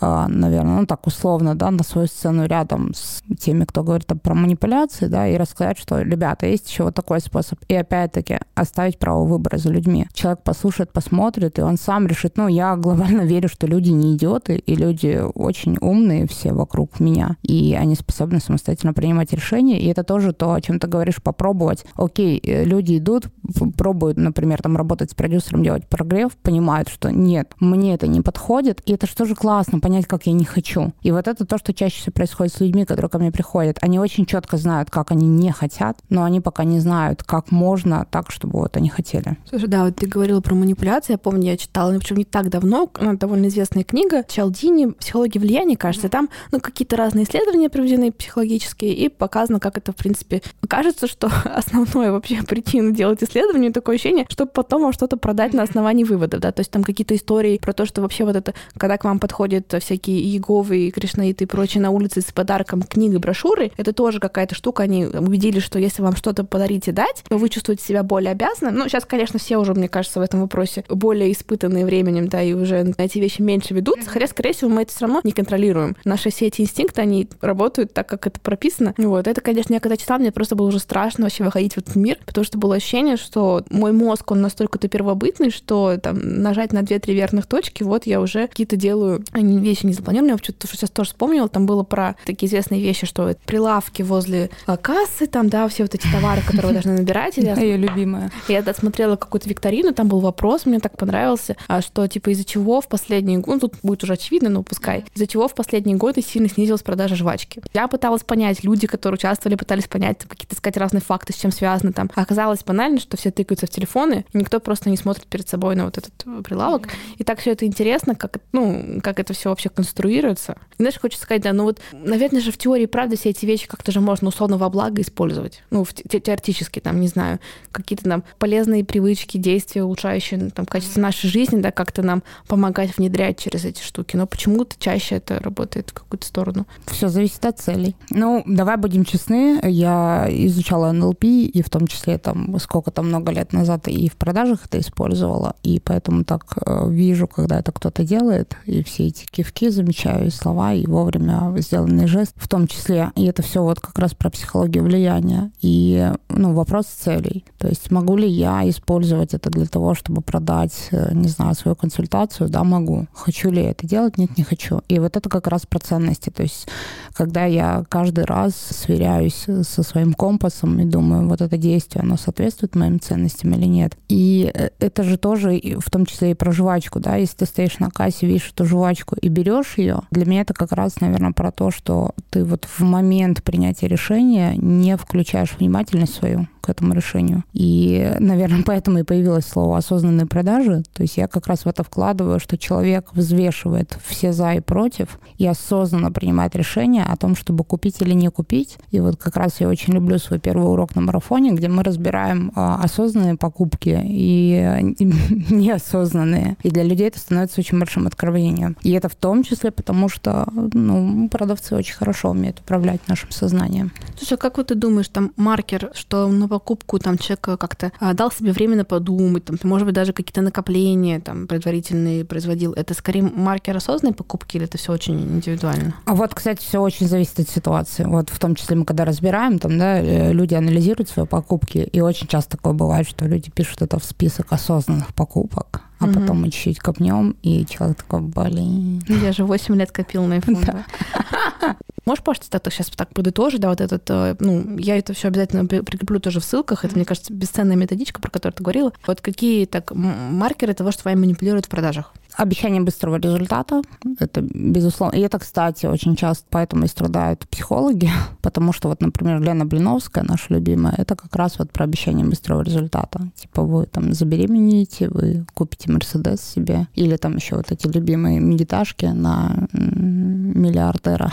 [0.00, 4.34] э, наверное, ну, так условно, да, на свою сцену рядом с теми, кто говорит про
[4.34, 7.60] манипуляции, да, и рассказать, что, ребята, есть еще вот такой способ.
[7.68, 10.08] И опять-таки оставить право выбора за людьми.
[10.14, 14.56] Человек послушает, посмотрит, и он сам решит, ну, я глобально верю, что люди не идиоты,
[14.56, 20.04] и люди очень умные все вокруг меня, и они способны самостоятельно принимать решения, и это
[20.04, 21.84] тоже то, о чем ты говоришь, попробовать.
[21.94, 23.28] Окей, э, люди идут,
[23.76, 28.82] пробуют, например, там работать с продюсером, делать прогрев, понимают, что нет, мне это не подходит,
[28.86, 30.92] и это же тоже классно, понять, как я не хочу.
[31.02, 33.78] И вот это то, что чаще всего происходит с людьми, которые ко мне приходят.
[33.80, 38.06] Они очень четко знают, как они не хотят, но они пока не знают, как можно
[38.10, 39.36] так, чтобы вот они хотели.
[39.48, 42.90] Слушай, да, вот ты говорила про манипуляции, я помню, я читала, причем не так давно,
[42.98, 46.08] она довольно довольно известная книга Чалдини «Психология влияния», кажется.
[46.08, 51.30] Там ну, какие-то разные исследования проведены психологические, и показано, как это, в принципе, кажется, что
[51.44, 56.40] основное вообще причина делать исследование, такое ощущение, чтобы потом вам что-то продать на основании выводов,
[56.40, 59.18] да, то есть там какие-то истории про то, что вообще вот это, когда к вам
[59.18, 64.54] подходят всякие Иеговы, Кришнаиты и прочие на улице с подарком книги, брошюры, это тоже какая-то
[64.54, 68.32] штука, они убедились, что если вам что-то подарить и дать, то вы чувствуете себя более
[68.32, 68.74] обязанным.
[68.74, 72.52] Ну, сейчас, конечно, все уже, мне кажется, в этом вопросе более испытанные временем, да, и
[72.52, 75.96] уже на эти вещи меньше ведутся, хотя, скорее всего, мы это все равно не контролируем.
[76.04, 78.94] Наши все эти инстинкты, они работают так, как это прописано.
[78.96, 81.96] Вот, это, конечно, я когда читала, мне просто было уже страшно вообще выходить в этот
[81.96, 86.82] мир, потому что было ощущение, что мой мозг, он настолько-то первобытный, что там нажать на
[86.82, 90.32] две-три верхних точки, вот я уже какие-то делаю они вещи не запланированные.
[90.34, 94.76] Я что-то сейчас тоже вспомнила, там было про такие известные вещи, что прилавки возле а,
[94.76, 97.36] кассы, там, да, все вот эти товары, которые вы должны набирать.
[97.36, 98.30] Ее любимая.
[98.48, 102.80] Я смотрела какую-то викторину, там был вопрос, мне так понравился, а что, типа, из-за чего
[102.80, 102.88] в
[103.28, 106.48] последние годы, ну, тут будет уже очевидно, но пускай, из-за чего в последние годы сильно
[106.48, 107.60] снизилась продажа жвачки.
[107.74, 111.92] Я пыталась понять, люди, которые участвовали, пытались понять, какие-то сказать разные факты, с чем связаны
[111.92, 112.10] там.
[112.14, 115.76] А оказалось банально, что все тыкаются в телефоны, и никто просто не смотрит перед собой
[115.76, 116.88] на вот этот э, прилавок.
[117.16, 120.56] И так все это интересно, как, ну, как это все вообще конструируется.
[120.78, 123.66] И, знаешь, хочется сказать, да, ну вот, наверное же в теории, правда, все эти вещи
[123.66, 125.62] как-то же можно условно во благо использовать.
[125.70, 127.40] Ну, в те теоретически, там, не знаю,
[127.72, 133.17] какие-то там полезные привычки, действия, улучшающие там качество нашей жизни, да, как-то нам помогать внедрять
[133.34, 134.16] через эти штуки.
[134.16, 136.66] Но почему-то чаще это работает в какую-то сторону.
[136.86, 137.96] Все зависит от целей.
[138.10, 143.32] Ну, давай будем честны, я изучала НЛП, и в том числе там сколько там много
[143.32, 148.04] лет назад и в продажах это использовала, и поэтому так э, вижу, когда это кто-то
[148.04, 153.10] делает, и все эти кивки замечаю, и слова, и вовремя сделанный жест в том числе.
[153.16, 155.50] И это все вот как раз про психологию влияния.
[155.60, 157.44] И, ну, вопрос целей.
[157.58, 161.74] То есть могу ли я использовать это для того, чтобы продать, э, не знаю, свою
[161.74, 162.48] консультацию?
[162.48, 163.06] Да, могу.
[163.12, 164.18] Хочу ли я это делать?
[164.18, 164.80] Нет, не хочу.
[164.88, 166.30] И вот это как раз про ценности.
[166.30, 166.68] То есть
[167.12, 172.76] когда я каждый раз сверяюсь со своим компасом и думаю, вот это действие, оно соответствует
[172.76, 173.96] моим ценностям или нет.
[174.08, 177.80] И э, это же тоже в том числе и про жвачку, да, если ты стоишь
[177.80, 181.50] на кассе, видишь эту жвачку и берешь ее, для меня это как раз, наверное, про
[181.50, 187.44] то, что ты вот в момент принятия решения не включаешь внимательность свою этому решению.
[187.52, 190.82] И, наверное, поэтому и появилось слово осознанные продажи.
[190.92, 195.18] То есть я как раз в это вкладываю, что человек взвешивает все за и против
[195.38, 198.78] и осознанно принимает решение о том, чтобы купить или не купить.
[198.90, 202.52] И вот как раз я очень люблю свой первый урок на марафоне, где мы разбираем
[202.54, 204.94] а, осознанные покупки и
[205.50, 206.56] неосознанные.
[206.62, 208.76] И для людей это становится очень большим откровением.
[208.82, 213.92] И это в том числе потому, что ну, продавцы очень хорошо умеют управлять нашим сознанием.
[214.16, 218.14] Слушай, а как вот ты думаешь, там маркер, что на покупку там человек как-то а,
[218.14, 223.22] дал себе временно подумать, там, может быть, даже какие-то накопления там предварительные производил, это скорее
[223.22, 225.94] маркер осознанной покупки или это все очень индивидуально?
[226.04, 228.04] А вот, кстати, все очень зависит от ситуации.
[228.04, 232.00] Вот в том числе мы когда разбираем, там, да, э, люди анализируют свои покупки, и
[232.00, 236.14] очень часто такое бывает, что люди пишут это в список осознанных покупок, а угу.
[236.14, 239.02] потом мы чуть-чуть копнем, и человек такой, блин.
[239.08, 240.64] Я же 8 лет копил на iPhone.
[240.64, 241.76] Да.
[242.08, 245.66] Можешь, пожалуйста, так сейчас так подытожить, да, вот этот, э, ну, я это все обязательно
[245.66, 248.94] прикреплю тоже в ссылках, это, мне кажется, бесценная методичка, про которую ты говорила.
[249.06, 252.14] Вот какие так маркеры того, что вами манипулируют в продажах?
[252.34, 253.82] Обещание быстрого результата,
[254.20, 255.16] это безусловно.
[255.16, 258.08] И это, кстати, очень часто поэтому и страдают психологи,
[258.40, 262.62] потому что вот, например, Лена Блиновская, наша любимая, это как раз вот про обещание быстрого
[262.62, 263.20] результата.
[263.34, 269.06] Типа вы там забеременеете, вы купите Мерседес себе, или там еще вот эти любимые медиташки
[269.06, 271.32] на миллиардера.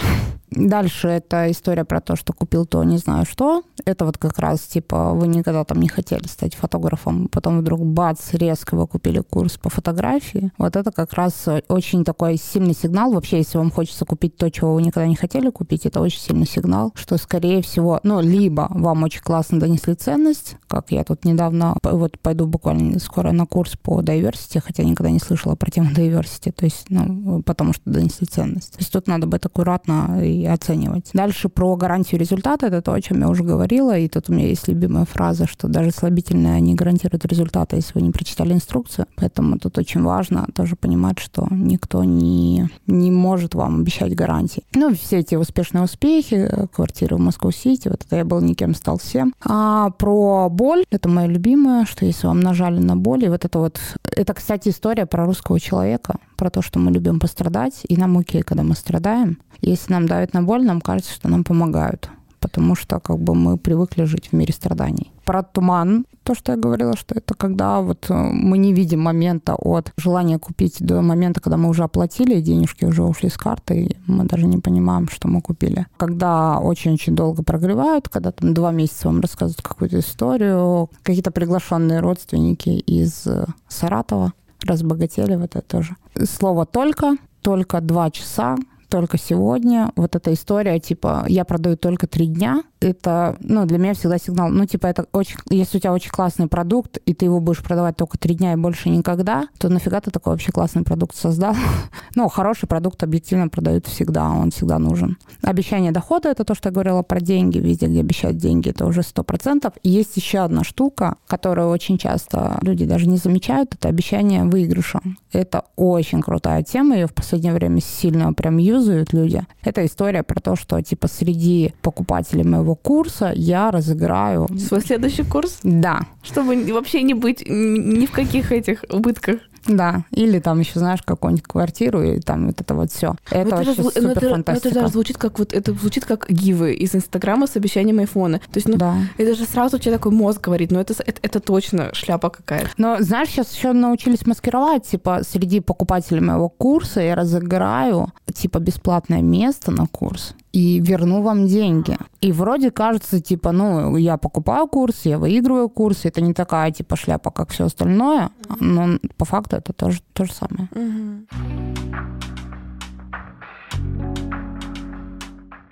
[0.56, 3.64] Дальше это история про то, что купил то, не знаю что.
[3.84, 8.34] Это вот как раз, типа, вы никогда там не хотели стать фотографом, потом вдруг бац,
[8.34, 10.52] резко вы купили курс по фотографии.
[10.58, 13.12] Вот это как раз очень такой сильный сигнал.
[13.12, 16.48] Вообще, если вам хочется купить то, чего вы никогда не хотели купить, это очень сильный
[16.48, 21.78] сигнал, что, скорее всего, ну, либо вам очень классно донесли ценность, как я тут недавно,
[21.84, 26.52] вот пойду буквально скоро на курс по diversity, хотя никогда не слышала про тему diversity,
[26.52, 28.72] то есть, ну, потому что донесли ценность.
[28.72, 31.10] То есть тут надо быть аккуратно и оценивать.
[31.14, 34.48] Дальше про гарантию результата, это то, о чем я уже говорила, и тут у меня
[34.48, 39.58] есть любимая фраза, что даже слабительные не гарантируют результата, если вы не прочитали инструкцию, поэтому
[39.60, 44.64] тут очень важно тоже понимать, что никто не, не может вам обещать гарантии.
[44.74, 49.34] Ну, все эти успешные успехи, квартиры в Москву-Сити, вот это я был никем, стал всем.
[49.44, 53.60] А про боль, это моя любимая, что если вам нажали на боль, и вот это
[53.60, 58.18] вот, это, кстати, история про русского человека, про то, что мы любим пострадать, и нам
[58.18, 59.40] окей, когда мы страдаем.
[59.62, 62.10] Если нам давят на боль, нам кажется, что нам помогают
[62.46, 65.12] потому что как бы мы привыкли жить в мире страданий.
[65.26, 69.56] Про туман, то, что я говорила, что это когда вот э, мы не видим момента
[69.56, 73.86] от желания купить до момента, когда мы уже оплатили, и денежки уже ушли с карты,
[73.86, 75.88] и мы даже не понимаем, что мы купили.
[75.98, 82.70] Когда очень-очень долго прогревают, когда там два месяца вам рассказывают какую-то историю, какие-то приглашенные родственники
[82.70, 84.34] из э, Саратова
[84.66, 85.96] разбогатели, вот это тоже.
[86.24, 88.58] Слово «только», только два часа,
[88.96, 89.92] только сегодня.
[89.98, 94.50] Вот эта история, типа, я продаю только три дня, это, ну, для меня всегда сигнал.
[94.50, 95.38] Ну, типа, это очень...
[95.50, 98.56] Если у тебя очень классный продукт, и ты его будешь продавать только три дня и
[98.56, 101.56] больше никогда, то нафига ты такой вообще классный продукт создал?
[102.16, 105.18] ну, хороший продукт объективно продают всегда, он всегда нужен.
[105.42, 107.58] Обещание дохода— это то, что я говорила про деньги.
[107.58, 109.74] Везде, где обещают деньги, это уже сто процентов.
[109.84, 115.02] И есть еще одна штука, которую очень часто люди даже не замечают, это обещание выигрыша.
[115.32, 119.42] Это очень крутая тема, ее в последнее время сильно прям юзают люди.
[119.64, 124.48] Это история про то, что, типа, среди покупателей моего курса я разыграю...
[124.60, 125.60] Свой следующий курс?
[125.64, 126.02] Да.
[126.24, 129.40] Чтобы вообще не быть ни в каких этих убытках.
[129.68, 133.16] Да, или там еще, знаешь, какую-нибудь квартиру, и там вот это вот все.
[133.30, 134.70] Это но вообще это, супер это, фантастика.
[134.70, 138.40] Это, это звучит как вот это звучит как гивы из Инстаграма с обещанием айфона.
[138.40, 138.98] То есть, ну, да.
[139.18, 142.70] это же сразу тебе такой мозг говорит, ну это, это, это точно шляпа какая-то.
[142.78, 149.22] Но знаешь, сейчас еще научились маскировать, типа, среди покупателей моего курса я разыграю, типа, бесплатное
[149.22, 151.98] место на курс и верну вам деньги.
[152.22, 156.96] И вроде кажется, типа, ну, я покупаю курс, я выигрываю курс, это не такая, типа,
[156.96, 158.30] шляпа, как все остальное,
[158.62, 160.70] но по факту это тоже то же самое.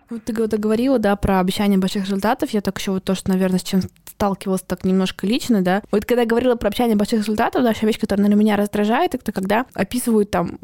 [0.10, 2.50] Вот ты говорила, да, про обещание больших результатов.
[2.52, 3.82] Я так еще вот то, что, наверное, с чем
[4.16, 5.82] сталкивалась так немножко лично, да.
[5.92, 9.16] Вот когда я говорила про общение больших результатов, да, еще вещь, которая на меня раздражает,
[9.16, 10.60] это когда описывают там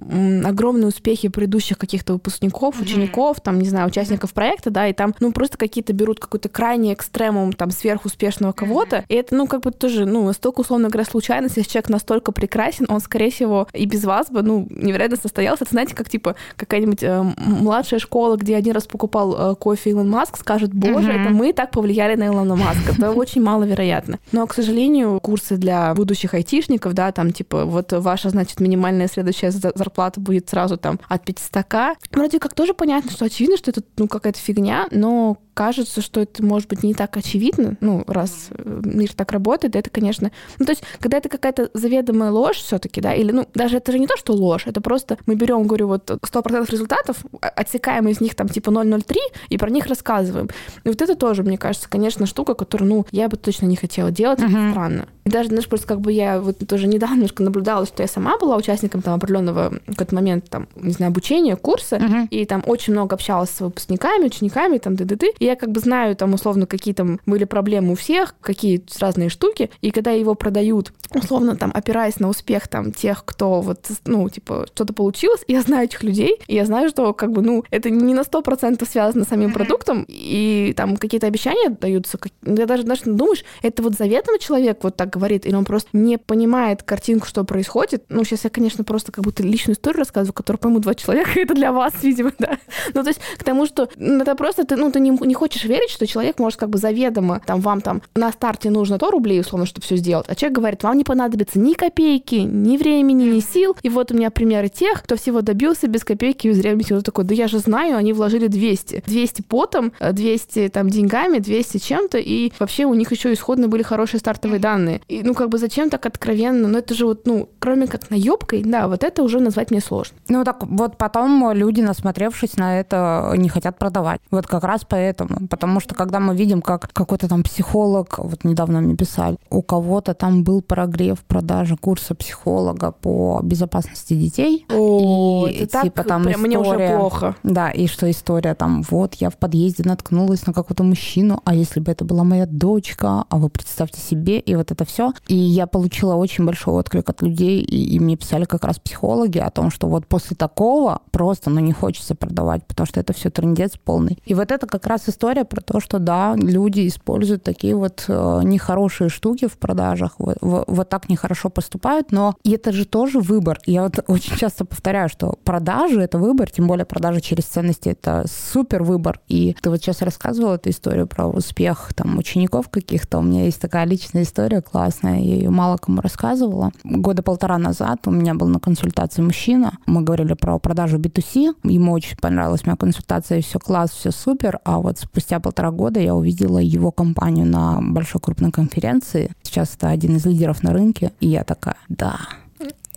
[0.45, 5.31] огромные успехи предыдущих каких-то выпускников, учеников, там, не знаю, участников проекта, да, и там, ну,
[5.31, 10.05] просто какие-то берут какой-то крайний экстремум там сверхуспешного кого-то, и это, ну, как бы тоже,
[10.05, 14.29] ну, настолько, условно говоря, случайность, если человек настолько прекрасен, он, скорее всего, и без вас
[14.29, 15.63] бы, ну, невероятно состоялся.
[15.63, 20.09] Это, знаете, как, типа, какая-нибудь э, младшая школа, где один раз покупал э, кофе Илон
[20.09, 22.93] Маск, скажет, боже, это мы так повлияли на Илона Маска.
[22.97, 24.19] Это очень очень маловероятно.
[24.31, 29.51] Но, к сожалению, курсы для будущих айтишников, да, там, типа, вот ваша, значит, минимальная следующая
[29.51, 31.95] зарплата будет сразу там от 500к.
[32.11, 36.41] Вроде как тоже понятно, что очевидно, что это, ну, какая-то фигня, но кажется, что это
[36.41, 40.31] может быть не так очевидно, ну, раз э, мир так работает, это, конечно...
[40.57, 43.91] Ну, то есть, когда это какая-то заведомая ложь все таки да, или, ну, даже это
[43.91, 48.21] же не то, что ложь, это просто мы берем, говорю, вот 100% результатов, отсекаем из
[48.21, 49.17] них там типа 0,03
[49.49, 50.47] и про них рассказываем.
[50.85, 54.11] И вот это тоже, мне кажется, конечно, штука, которую, ну, я бы точно не хотела
[54.11, 54.47] делать, uh-huh.
[54.47, 55.07] это странно.
[55.25, 58.37] И даже, знаешь, просто как бы я вот тоже недавно немножко наблюдала, что я сама
[58.37, 62.27] была участником там определенного какой-то момент, там, не знаю, обучения, курса, uh-huh.
[62.29, 66.15] и там очень много общалась с выпускниками, учениками, там, ды-ды-ды, и я как бы знаю
[66.15, 70.93] там условно, какие там были проблемы у всех, какие разные штуки, и когда его продают,
[71.13, 75.85] условно там опираясь на успех там тех, кто вот, ну, типа, что-то получилось, я знаю
[75.85, 79.25] этих людей, и я знаю, что как бы, ну, это не на сто процентов связано
[79.25, 82.31] с самим продуктом, и там какие-то обещания даются, как...
[82.43, 86.17] я даже, даже думаешь, это вот заведомо человек вот так говорит, или он просто не
[86.17, 88.03] понимает картинку, что происходит.
[88.09, 91.53] Ну, сейчас я, конечно, просто как будто личную историю рассказываю, которую поймут два человека, это
[91.53, 92.57] для вас, видимо, да.
[92.93, 95.89] Ну, то есть к тому, что это просто ты, ну, ты не, не хочешь верить,
[95.89, 99.65] что человек может как бы заведомо, там, вам там на старте нужно 100 рублей, условно,
[99.65, 103.75] чтобы все сделать, а человек говорит, вам не понадобится ни копейки, ни времени, ни сил.
[103.81, 106.85] И вот у меня примеры тех, кто всего добился без копейки и времени.
[106.89, 109.03] Вот такой, да я же знаю, они вложили 200.
[109.05, 114.19] 200 потом, 200 там деньгами, 200 чем-то, и вообще у них еще исходно были хорошие
[114.19, 115.01] стартовые данные.
[115.07, 116.67] И, ну, как бы зачем так откровенно?
[116.67, 120.17] Ну, это же вот, ну, кроме как наебкой, да, вот это уже назвать мне сложно.
[120.27, 124.19] Ну, так вот потом люди, насмотревшись на это, не хотят продавать.
[124.31, 125.18] Вот как раз поэтому.
[125.49, 130.13] Потому что когда мы видим, как какой-то там психолог, вот недавно мне писали, у кого-то
[130.13, 134.65] там был прогрев продажи курса психолога по безопасности детей.
[134.69, 137.35] О, и, это типа, так там прям история, мне уже плохо.
[137.43, 141.79] Да, и что история там, вот я в подъезде наткнулась на какого-то мужчину, а если
[141.79, 145.13] бы это была моя дочка, а вы представьте себе, и вот это все.
[145.27, 149.37] И я получила очень большой отклик от людей, и, и мне писали как раз психологи
[149.37, 153.29] о том, что вот после такого просто, ну, не хочется продавать, потому что это все
[153.29, 154.21] трендец полный.
[154.25, 158.41] И вот это как раз история про то, что да, люди используют такие вот э,
[158.43, 163.59] нехорошие штуки в продажах, вот, вот так нехорошо поступают, но это же тоже выбор.
[163.65, 168.25] Я вот очень часто повторяю, что продажи— это выбор, тем более продажи через ценности— это
[168.27, 169.19] супер выбор.
[169.27, 173.19] И ты вот сейчас рассказывала эту историю про успех там учеников каких-то.
[173.19, 176.71] У меня есть такая личная история классная, я ее мало кому рассказывала.
[176.83, 179.73] Года полтора назад у меня был на консультации мужчина.
[179.85, 181.55] Мы говорили про продажу B2C.
[181.63, 184.59] Ему очень понравилась моя консультация, все класс, все супер.
[184.63, 189.31] А вот спустя полтора года я увидела его компанию на большой крупной конференции.
[189.43, 191.11] Сейчас это один из лидеров на рынке.
[191.19, 192.19] И я такая, да,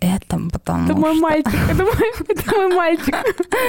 [0.03, 1.21] это потому Это мой что...
[1.21, 3.15] мальчик, это мой, это мой мальчик.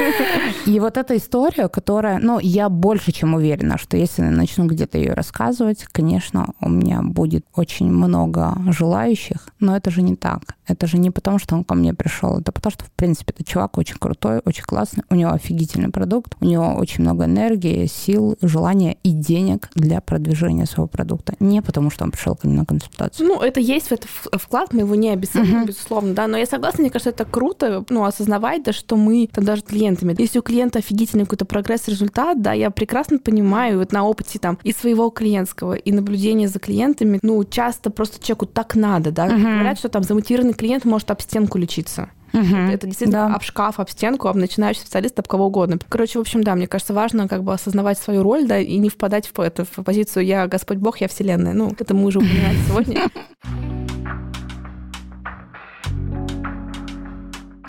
[0.67, 4.99] И вот эта история, которая, ну, я больше чем уверена, что если я начну где-то
[4.99, 10.57] ее рассказывать, конечно, у меня будет очень много желающих, но это же не так.
[10.67, 13.47] Это же не потому, что он ко мне пришел, это потому, что, в принципе, этот
[13.47, 18.37] чувак очень крутой, очень классный, у него офигительный продукт, у него очень много энергии, сил,
[18.41, 21.35] желания и денег для продвижения своего продукта.
[21.41, 23.29] Не потому, что он пришел ко мне на консультацию.
[23.29, 24.09] Ну, это есть в этот
[24.41, 25.67] вклад, мы его не обесценим, uh-huh.
[25.67, 29.45] безусловно, да, но я согласна, мне кажется, это круто, ну, осознавать, да, что мы там
[29.45, 34.05] даже клиентами, если у клиента офигительный какой-то прогресс, результат, да, я прекрасно понимаю, вот на
[34.05, 39.11] опыте там и своего клиентского, и наблюдения за клиентами, ну, часто просто человеку так надо,
[39.11, 39.55] да, uh-huh.
[39.55, 42.11] говорят, что там замотивированный клиент может об стенку лечиться.
[42.35, 43.35] Угу, это действительно да.
[43.37, 45.79] об шкаф, об стенку, об начинающий специалист, об кого угодно.
[45.89, 48.89] Короче, в общем, да, мне кажется, важно как бы осознавать свою роль, да, и не
[48.89, 51.53] впадать в, это, в позицию «я Господь Бог, я Вселенная».
[51.53, 53.09] Ну, это мы уже упоминали сегодня.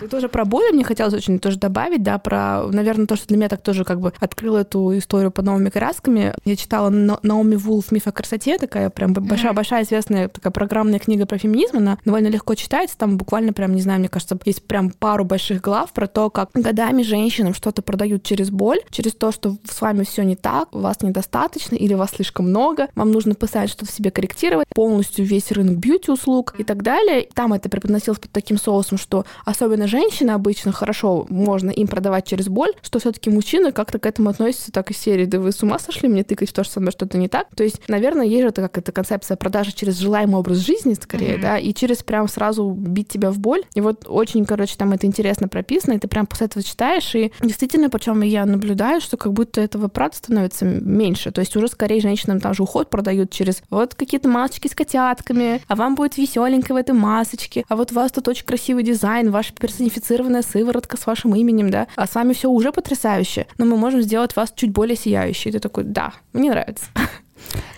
[0.06, 3.48] тоже про боли мне хотелось очень тоже добавить, да, про, наверное, то, что для меня
[3.48, 6.34] так тоже как бы открыло эту историю под новыми красками.
[6.44, 7.92] Я читала Наоми Вулф.
[7.92, 12.54] «Миф о красоте», такая прям большая-большая известная такая программная книга про феминизм, она довольно легко
[12.54, 16.30] читается, там буквально прям, не знаю, мне кажется, есть прям пару больших глав про то,
[16.30, 20.72] как годами женщинам что-то продают через боль, через то, что с вами все не так,
[20.72, 25.52] вас недостаточно или вас слишком много, вам нужно писать что-то в себе корректировать, полностью весь
[25.52, 27.28] рынок бьюти-услуг и так далее.
[27.34, 32.26] Там это преподносилось под таким соусом, что особенно особенно женщины обычно хорошо можно им продавать
[32.26, 35.62] через боль, что все-таки мужчины как-то к этому относятся так из серии, да вы с
[35.62, 37.46] ума сошли мне тыкать в то, что со мной что-то не так.
[37.54, 41.36] То есть, наверное, есть же это как эта концепция продажи через желаемый образ жизни, скорее,
[41.36, 41.40] mm-hmm.
[41.40, 43.62] да, и через прям сразу бить тебя в боль.
[43.74, 47.32] И вот очень, короче, там это интересно прописано, и ты прям после этого читаешь, и
[47.42, 51.30] действительно, причем я наблюдаю, что как будто этого правда становится меньше.
[51.30, 55.62] То есть уже скорее женщинам там же уход продают через вот какие-то масочки с котятками,
[55.68, 59.30] а вам будет веселенько в этой масочке, а вот у вас тут очень красивый дизайн,
[59.30, 63.64] ваш персонаж персонифицированная сыворотка с вашим именем, да, а с вами все уже потрясающе, но
[63.64, 65.52] мы можем сделать вас чуть более сияющей.
[65.52, 66.86] ты такой, да, мне нравится.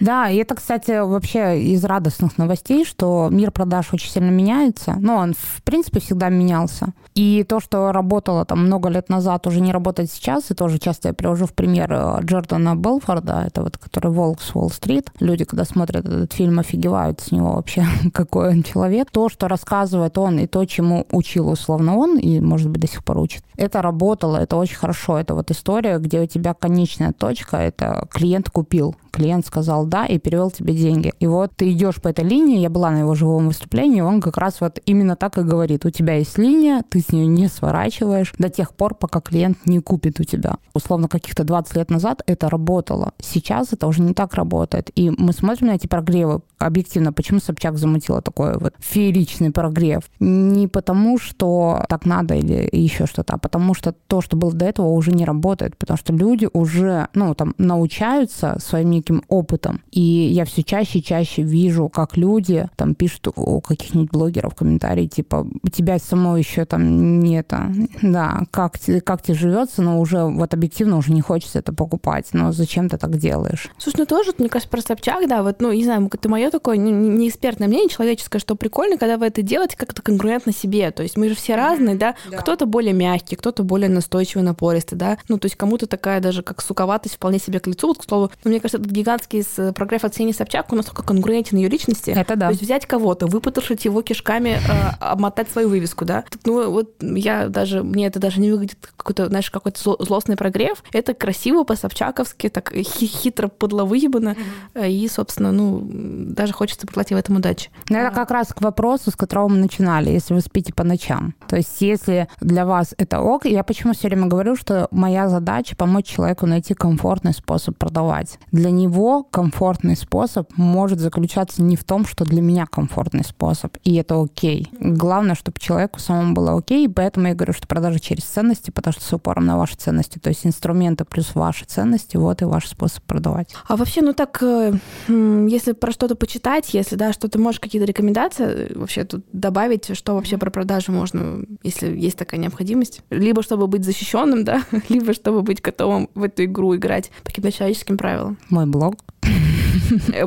[0.01, 4.97] Да, и это, кстати, вообще из радостных новостей, что мир продаж очень сильно меняется.
[4.99, 6.93] Ну, он, в принципе, всегда менялся.
[7.15, 10.51] И то, что работало там много лет назад, уже не работает сейчас.
[10.51, 14.55] И тоже часто я привожу в пример э, Джордана Белфорда, это вот который «Волк с
[14.55, 15.11] Уолл-стрит».
[15.19, 17.85] Люди, когда смотрят этот фильм, офигевают с него вообще,
[18.15, 19.11] какой он человек.
[19.11, 23.03] То, что рассказывает он, и то, чему учил условно он, и, может быть, до сих
[23.05, 25.19] пор учит, это работало, это очень хорошо.
[25.19, 30.19] Это вот история, где у тебя конечная точка, это клиент купил клиент сказал да и
[30.19, 31.13] перевел тебе деньги.
[31.21, 34.37] И вот ты идешь по этой линии, я была на его живом выступлении, он как
[34.37, 35.85] раз вот именно так и говорит.
[35.85, 39.81] У тебя есть линия, ты с нее не сворачиваешь до тех пор, пока клиент не
[39.81, 40.57] купит у тебя.
[40.75, 43.13] Условно, каких-то 20 лет назад это работало.
[43.21, 44.91] Сейчас это уже не так работает.
[44.95, 47.13] И мы смотрим на эти прогревы объективно.
[47.13, 50.03] Почему Собчак замутила такой вот фееричный прогрев?
[50.21, 54.65] Не потому, что так надо или еще что-то, а потому что то, что было до
[54.65, 55.77] этого, уже не работает.
[55.77, 59.83] Потому что люди уже, ну, там, научаются своими неким опытом.
[59.91, 65.07] И я все чаще и чаще вижу, как люди там пишут у каких-нибудь блогеров комментарии,
[65.07, 67.73] типа, у тебя самой еще там не это,
[68.03, 68.75] да, как,
[69.05, 72.99] как тебе живется, но уже вот объективно уже не хочется это покупать, но зачем ты
[72.99, 73.71] так делаешь?
[73.79, 76.77] Слушай, ну тоже, мне кажется, про Собчак, да, вот, ну, не знаю, это мое такое
[76.77, 81.03] не, не экспертное мнение человеческое, что прикольно, когда вы это делаете как-то конкурентно себе, то
[81.03, 82.39] есть мы же все разные, да, да.
[82.39, 86.63] кто-то более мягкий, кто-то более настойчивый, напористый, да, ну, то есть кому-то такая даже как
[86.63, 90.13] суковатость вполне себе к лицу, вот, к слову, ну, мне кажется, гигантский с прогресс от
[90.13, 92.11] Ксении Собчак, он настолько конкурентен ее личности.
[92.11, 92.47] Это да.
[92.47, 96.25] То есть взять кого-то, выпотрошить его кишками, э, обмотать свою вывеску, да.
[96.45, 100.83] Ну, вот я даже, мне это даже не выглядит какой-то, знаешь, какой-то злостный прогрев.
[100.93, 104.37] Это красиво по-собчаковски, так хитро подло выебано.
[104.75, 104.91] Mm-hmm.
[104.91, 107.71] И, собственно, ну, даже хочется пожелать в этом удачи.
[107.89, 111.35] Ну, это как раз к вопросу, с которого мы начинали, если вы спите по ночам.
[111.49, 115.77] То есть, если для вас это ок, я почему все время говорю, что моя задача
[115.77, 118.39] помочь человеку найти комфортный способ продавать.
[118.53, 123.95] Для него комфортный способ может заключаться не в том, что для меня комфортный способ, и
[123.97, 124.69] это окей.
[124.81, 128.93] Главное, чтобы человеку самому было окей, и поэтому я говорю, что продажа через ценности, потому
[128.93, 132.69] что с упором на ваши ценности, то есть инструменты плюс ваши ценности, вот и ваш
[132.69, 133.55] способ продавать.
[133.67, 134.73] А вообще, ну так, э,
[135.09, 140.15] если про что-то почитать, если, да, что-то можешь какие-то рекомендации э, вообще тут добавить, что
[140.15, 143.03] вообще про продажи можно, если есть такая необходимость?
[143.11, 147.97] Либо чтобы быть защищенным, да, либо чтобы быть готовым в эту игру играть по человеческим
[147.97, 148.39] правилам.
[148.51, 148.97] Мой блог.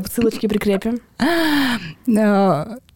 [0.08, 1.00] Ссылочки прикрепим.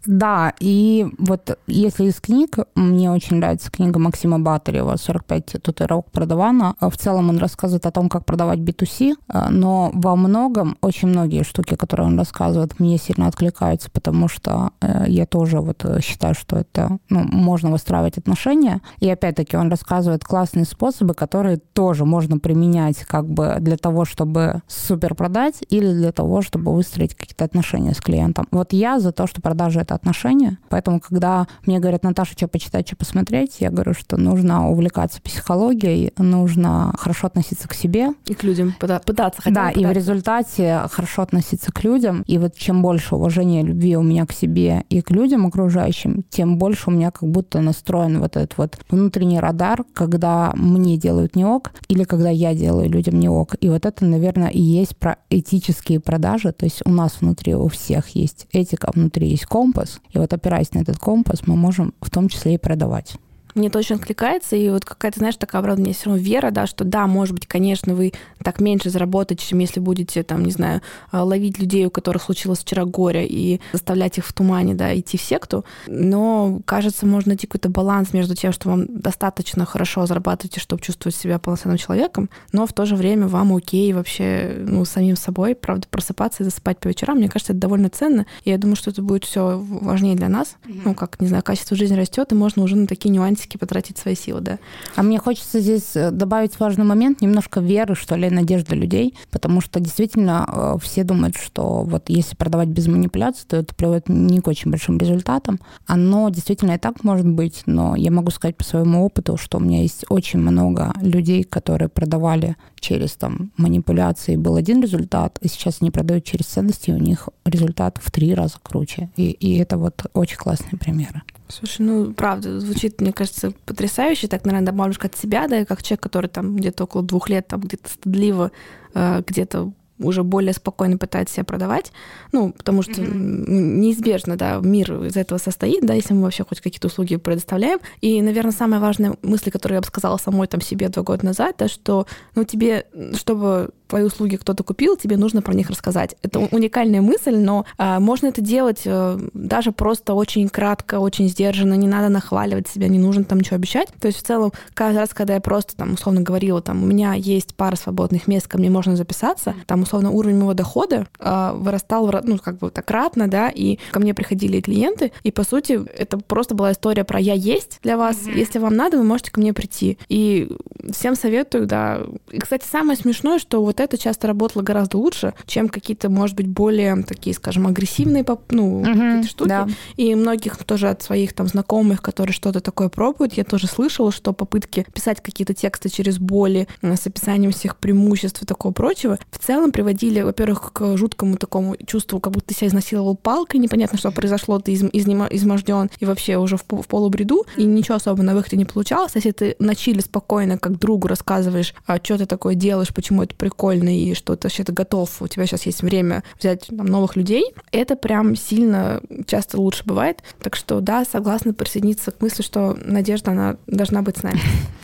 [0.06, 6.76] Да, и вот если из книг, мне очень нравится книга Максима Батарева «45 татуировок продавана».
[6.80, 9.16] В целом он рассказывает о том, как продавать B2C,
[9.50, 15.06] но во многом, очень многие штуки, которые он рассказывает, мне сильно откликаются, потому что э,
[15.08, 18.82] я тоже вот считаю, что это, ну, можно выстраивать отношения.
[19.00, 24.62] И опять-таки он рассказывает классные способы, которые тоже можно применять как бы для того, чтобы
[24.68, 28.48] супер продать или для того, чтобы выстроить какие-то отношения с клиентом.
[28.52, 30.58] Вот я за то, что продажа— это отношения.
[30.70, 36.14] Поэтому, когда мне говорят, Наташа, что почитать, что посмотреть, я говорю, что нужно увлекаться психологией,
[36.18, 38.10] нужно хорошо относиться к себе.
[38.26, 42.24] И к людям, пытаться хотя Да, и в результате хорошо относиться к людям.
[42.28, 46.58] И вот чем больше уважения, любви у меня к себе и к людям окружающим, тем
[46.58, 51.46] больше у меня как будто настроен вот этот вот внутренний радар, когда мне делают не
[51.46, 53.56] ок, или когда я делаю людям не ок.
[53.62, 56.52] И вот это, наверное, и есть про этические продажи.
[56.52, 59.85] То есть у нас внутри у всех есть этика, внутри есть компас.
[60.12, 63.18] И вот опираясь на этот компас, мы можем в том числе и продавать
[63.56, 66.52] мне это очень откликается, и вот какая-то, знаешь, такая, правда, у меня все равно вера,
[66.52, 68.12] да, что да, может быть, конечно, вы
[68.44, 70.82] так меньше заработаете, чем если будете, там, не знаю,
[71.12, 75.18] а, ловить людей, у которых случилось вчера горе, и заставлять их в тумане, да, идти
[75.18, 80.60] в секту, но, кажется, можно найти какой-то баланс между тем, что вам достаточно хорошо зарабатываете,
[80.60, 85.16] чтобы чувствовать себя полноценным человеком, но в то же время вам окей вообще, ну, самим
[85.16, 88.76] собой, правда, просыпаться и засыпать по вечерам, мне кажется, это довольно ценно, и я думаю,
[88.76, 92.36] что это будет все важнее для нас, ну, как, не знаю, качество жизни растет, и
[92.36, 94.60] можно уже на такие нюансы физически потратить свои силы, да.
[94.96, 99.62] А мне хочется здесь э, добавить важный момент, немножко веры, что ли, надежды людей, потому
[99.62, 104.40] что действительно э, все думают, что вот если продавать без манипуляций, то это приводит не
[104.40, 105.60] к очень большим результатам.
[105.88, 109.62] Оно действительно и так может быть, но я могу сказать по своему опыту, что у
[109.62, 115.78] меня есть очень много людей, которые продавали через там манипуляции, был один результат, и сейчас
[115.82, 119.10] они продают через ценности, и у них результат в три раза круче.
[119.18, 121.22] И, и это вот очень классные примеры.
[121.48, 124.28] Слушай, ну, правда, звучит, мне кажется, потрясающе.
[124.28, 127.62] Так, наверное, добавлю от себя, да, как человек, который там где-то около двух лет там
[127.62, 128.52] где-то стыдливо,
[128.94, 131.92] э, где-то уже более спокойно пытается себя продавать,
[132.32, 133.48] ну, потому что mm-hmm.
[133.48, 137.80] неизбежно, да, мир из этого состоит, да, если мы вообще хоть какие-то услуги предоставляем.
[138.02, 141.56] И, наверное, самая важная мысль, которую я бы сказала самой там себе два года назад,
[141.60, 146.16] да, что, ну, тебе, чтобы твои услуги кто-то купил, тебе нужно про них рассказать.
[146.22, 151.74] Это уникальная мысль, но э, можно это делать э, даже просто очень кратко, очень сдержанно,
[151.76, 153.90] не надо нахваливать себя, не нужно там ничего обещать.
[154.00, 157.14] То есть в целом, каждый раз, когда я просто там условно говорила, там, у меня
[157.14, 162.12] есть пара свободных мест, ко мне можно записаться, там условно уровень моего дохода э, вырастал,
[162.24, 166.18] ну, как бы так кратно, да, и ко мне приходили клиенты, и по сути это
[166.18, 168.38] просто была история про «я есть для вас», mm-hmm.
[168.38, 169.98] если вам надо, вы можете ко мне прийти.
[170.08, 170.50] И
[170.92, 172.02] всем советую, да.
[172.32, 176.48] И, кстати, самое смешное, что вот это часто работало гораздо лучше, чем какие-то, может быть,
[176.48, 179.50] более такие, скажем, агрессивные ну, угу, какие-то штуки.
[179.50, 179.68] Да.
[179.98, 184.34] И многих тоже от своих там знакомых, которые что-то такое пробуют, я тоже слышала, что
[184.34, 189.40] попытки писать какие-то тексты через боли э, с описанием всех преимуществ и такого прочего в
[189.40, 194.12] целом приводили, во-первых, к жуткому такому чувству, как будто ты себя изнасиловал палкой, непонятно, что
[194.12, 198.34] произошло, ты из, из, изможден и вообще уже в, в полубреду, и ничего особо на
[198.34, 199.12] выходе не получалось.
[199.16, 203.36] Если ты на чили спокойно, как другу рассказываешь, а что ты такое делаешь, почему это
[203.36, 207.16] прикольно, и что ты вообще то готов, у тебя сейчас есть время взять там, новых
[207.16, 210.24] людей, это прям сильно часто лучше бывает.
[210.42, 214.40] Так что да, согласна присоединиться к мысли, что надежда, она должна быть с нами.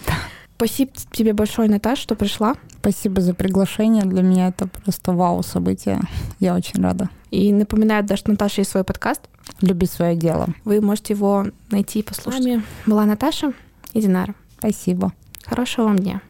[0.55, 2.55] Спасибо тебе большое, Наташ, что пришла.
[2.79, 4.03] Спасибо за приглашение.
[4.03, 5.99] Для меня это просто вау событие.
[6.39, 7.09] Я очень рада.
[7.32, 9.21] И напоминаю, да, что Наташа есть свой подкаст.
[9.61, 10.49] «Люби свое дело».
[10.63, 12.41] Вы можете его найти и послушать.
[12.41, 13.53] С вами была Наташа
[13.93, 14.36] и Динара.
[14.59, 15.13] Спасибо.
[15.45, 16.21] Хорошего вам дня.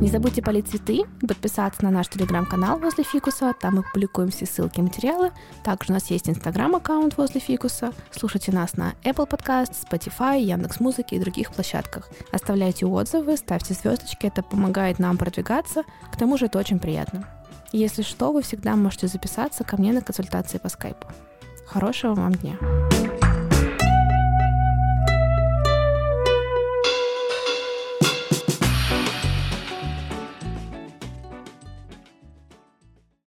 [0.00, 3.52] Не забудьте полить цветы и подписаться на наш телеграм-канал возле фикуса.
[3.60, 5.32] Там мы публикуем все ссылки и материалы.
[5.64, 7.92] Также у нас есть инстаграм-аккаунт возле фикуса.
[8.12, 12.08] Слушайте нас на Apple Podcast, Spotify, Яндекс.Музыке и других площадках.
[12.30, 15.82] Оставляйте отзывы, ставьте звездочки, это помогает нам продвигаться.
[16.12, 17.28] К тому же это очень приятно.
[17.72, 21.08] Если что, вы всегда можете записаться ко мне на консультации по скайпу.
[21.66, 22.56] Хорошего вам дня!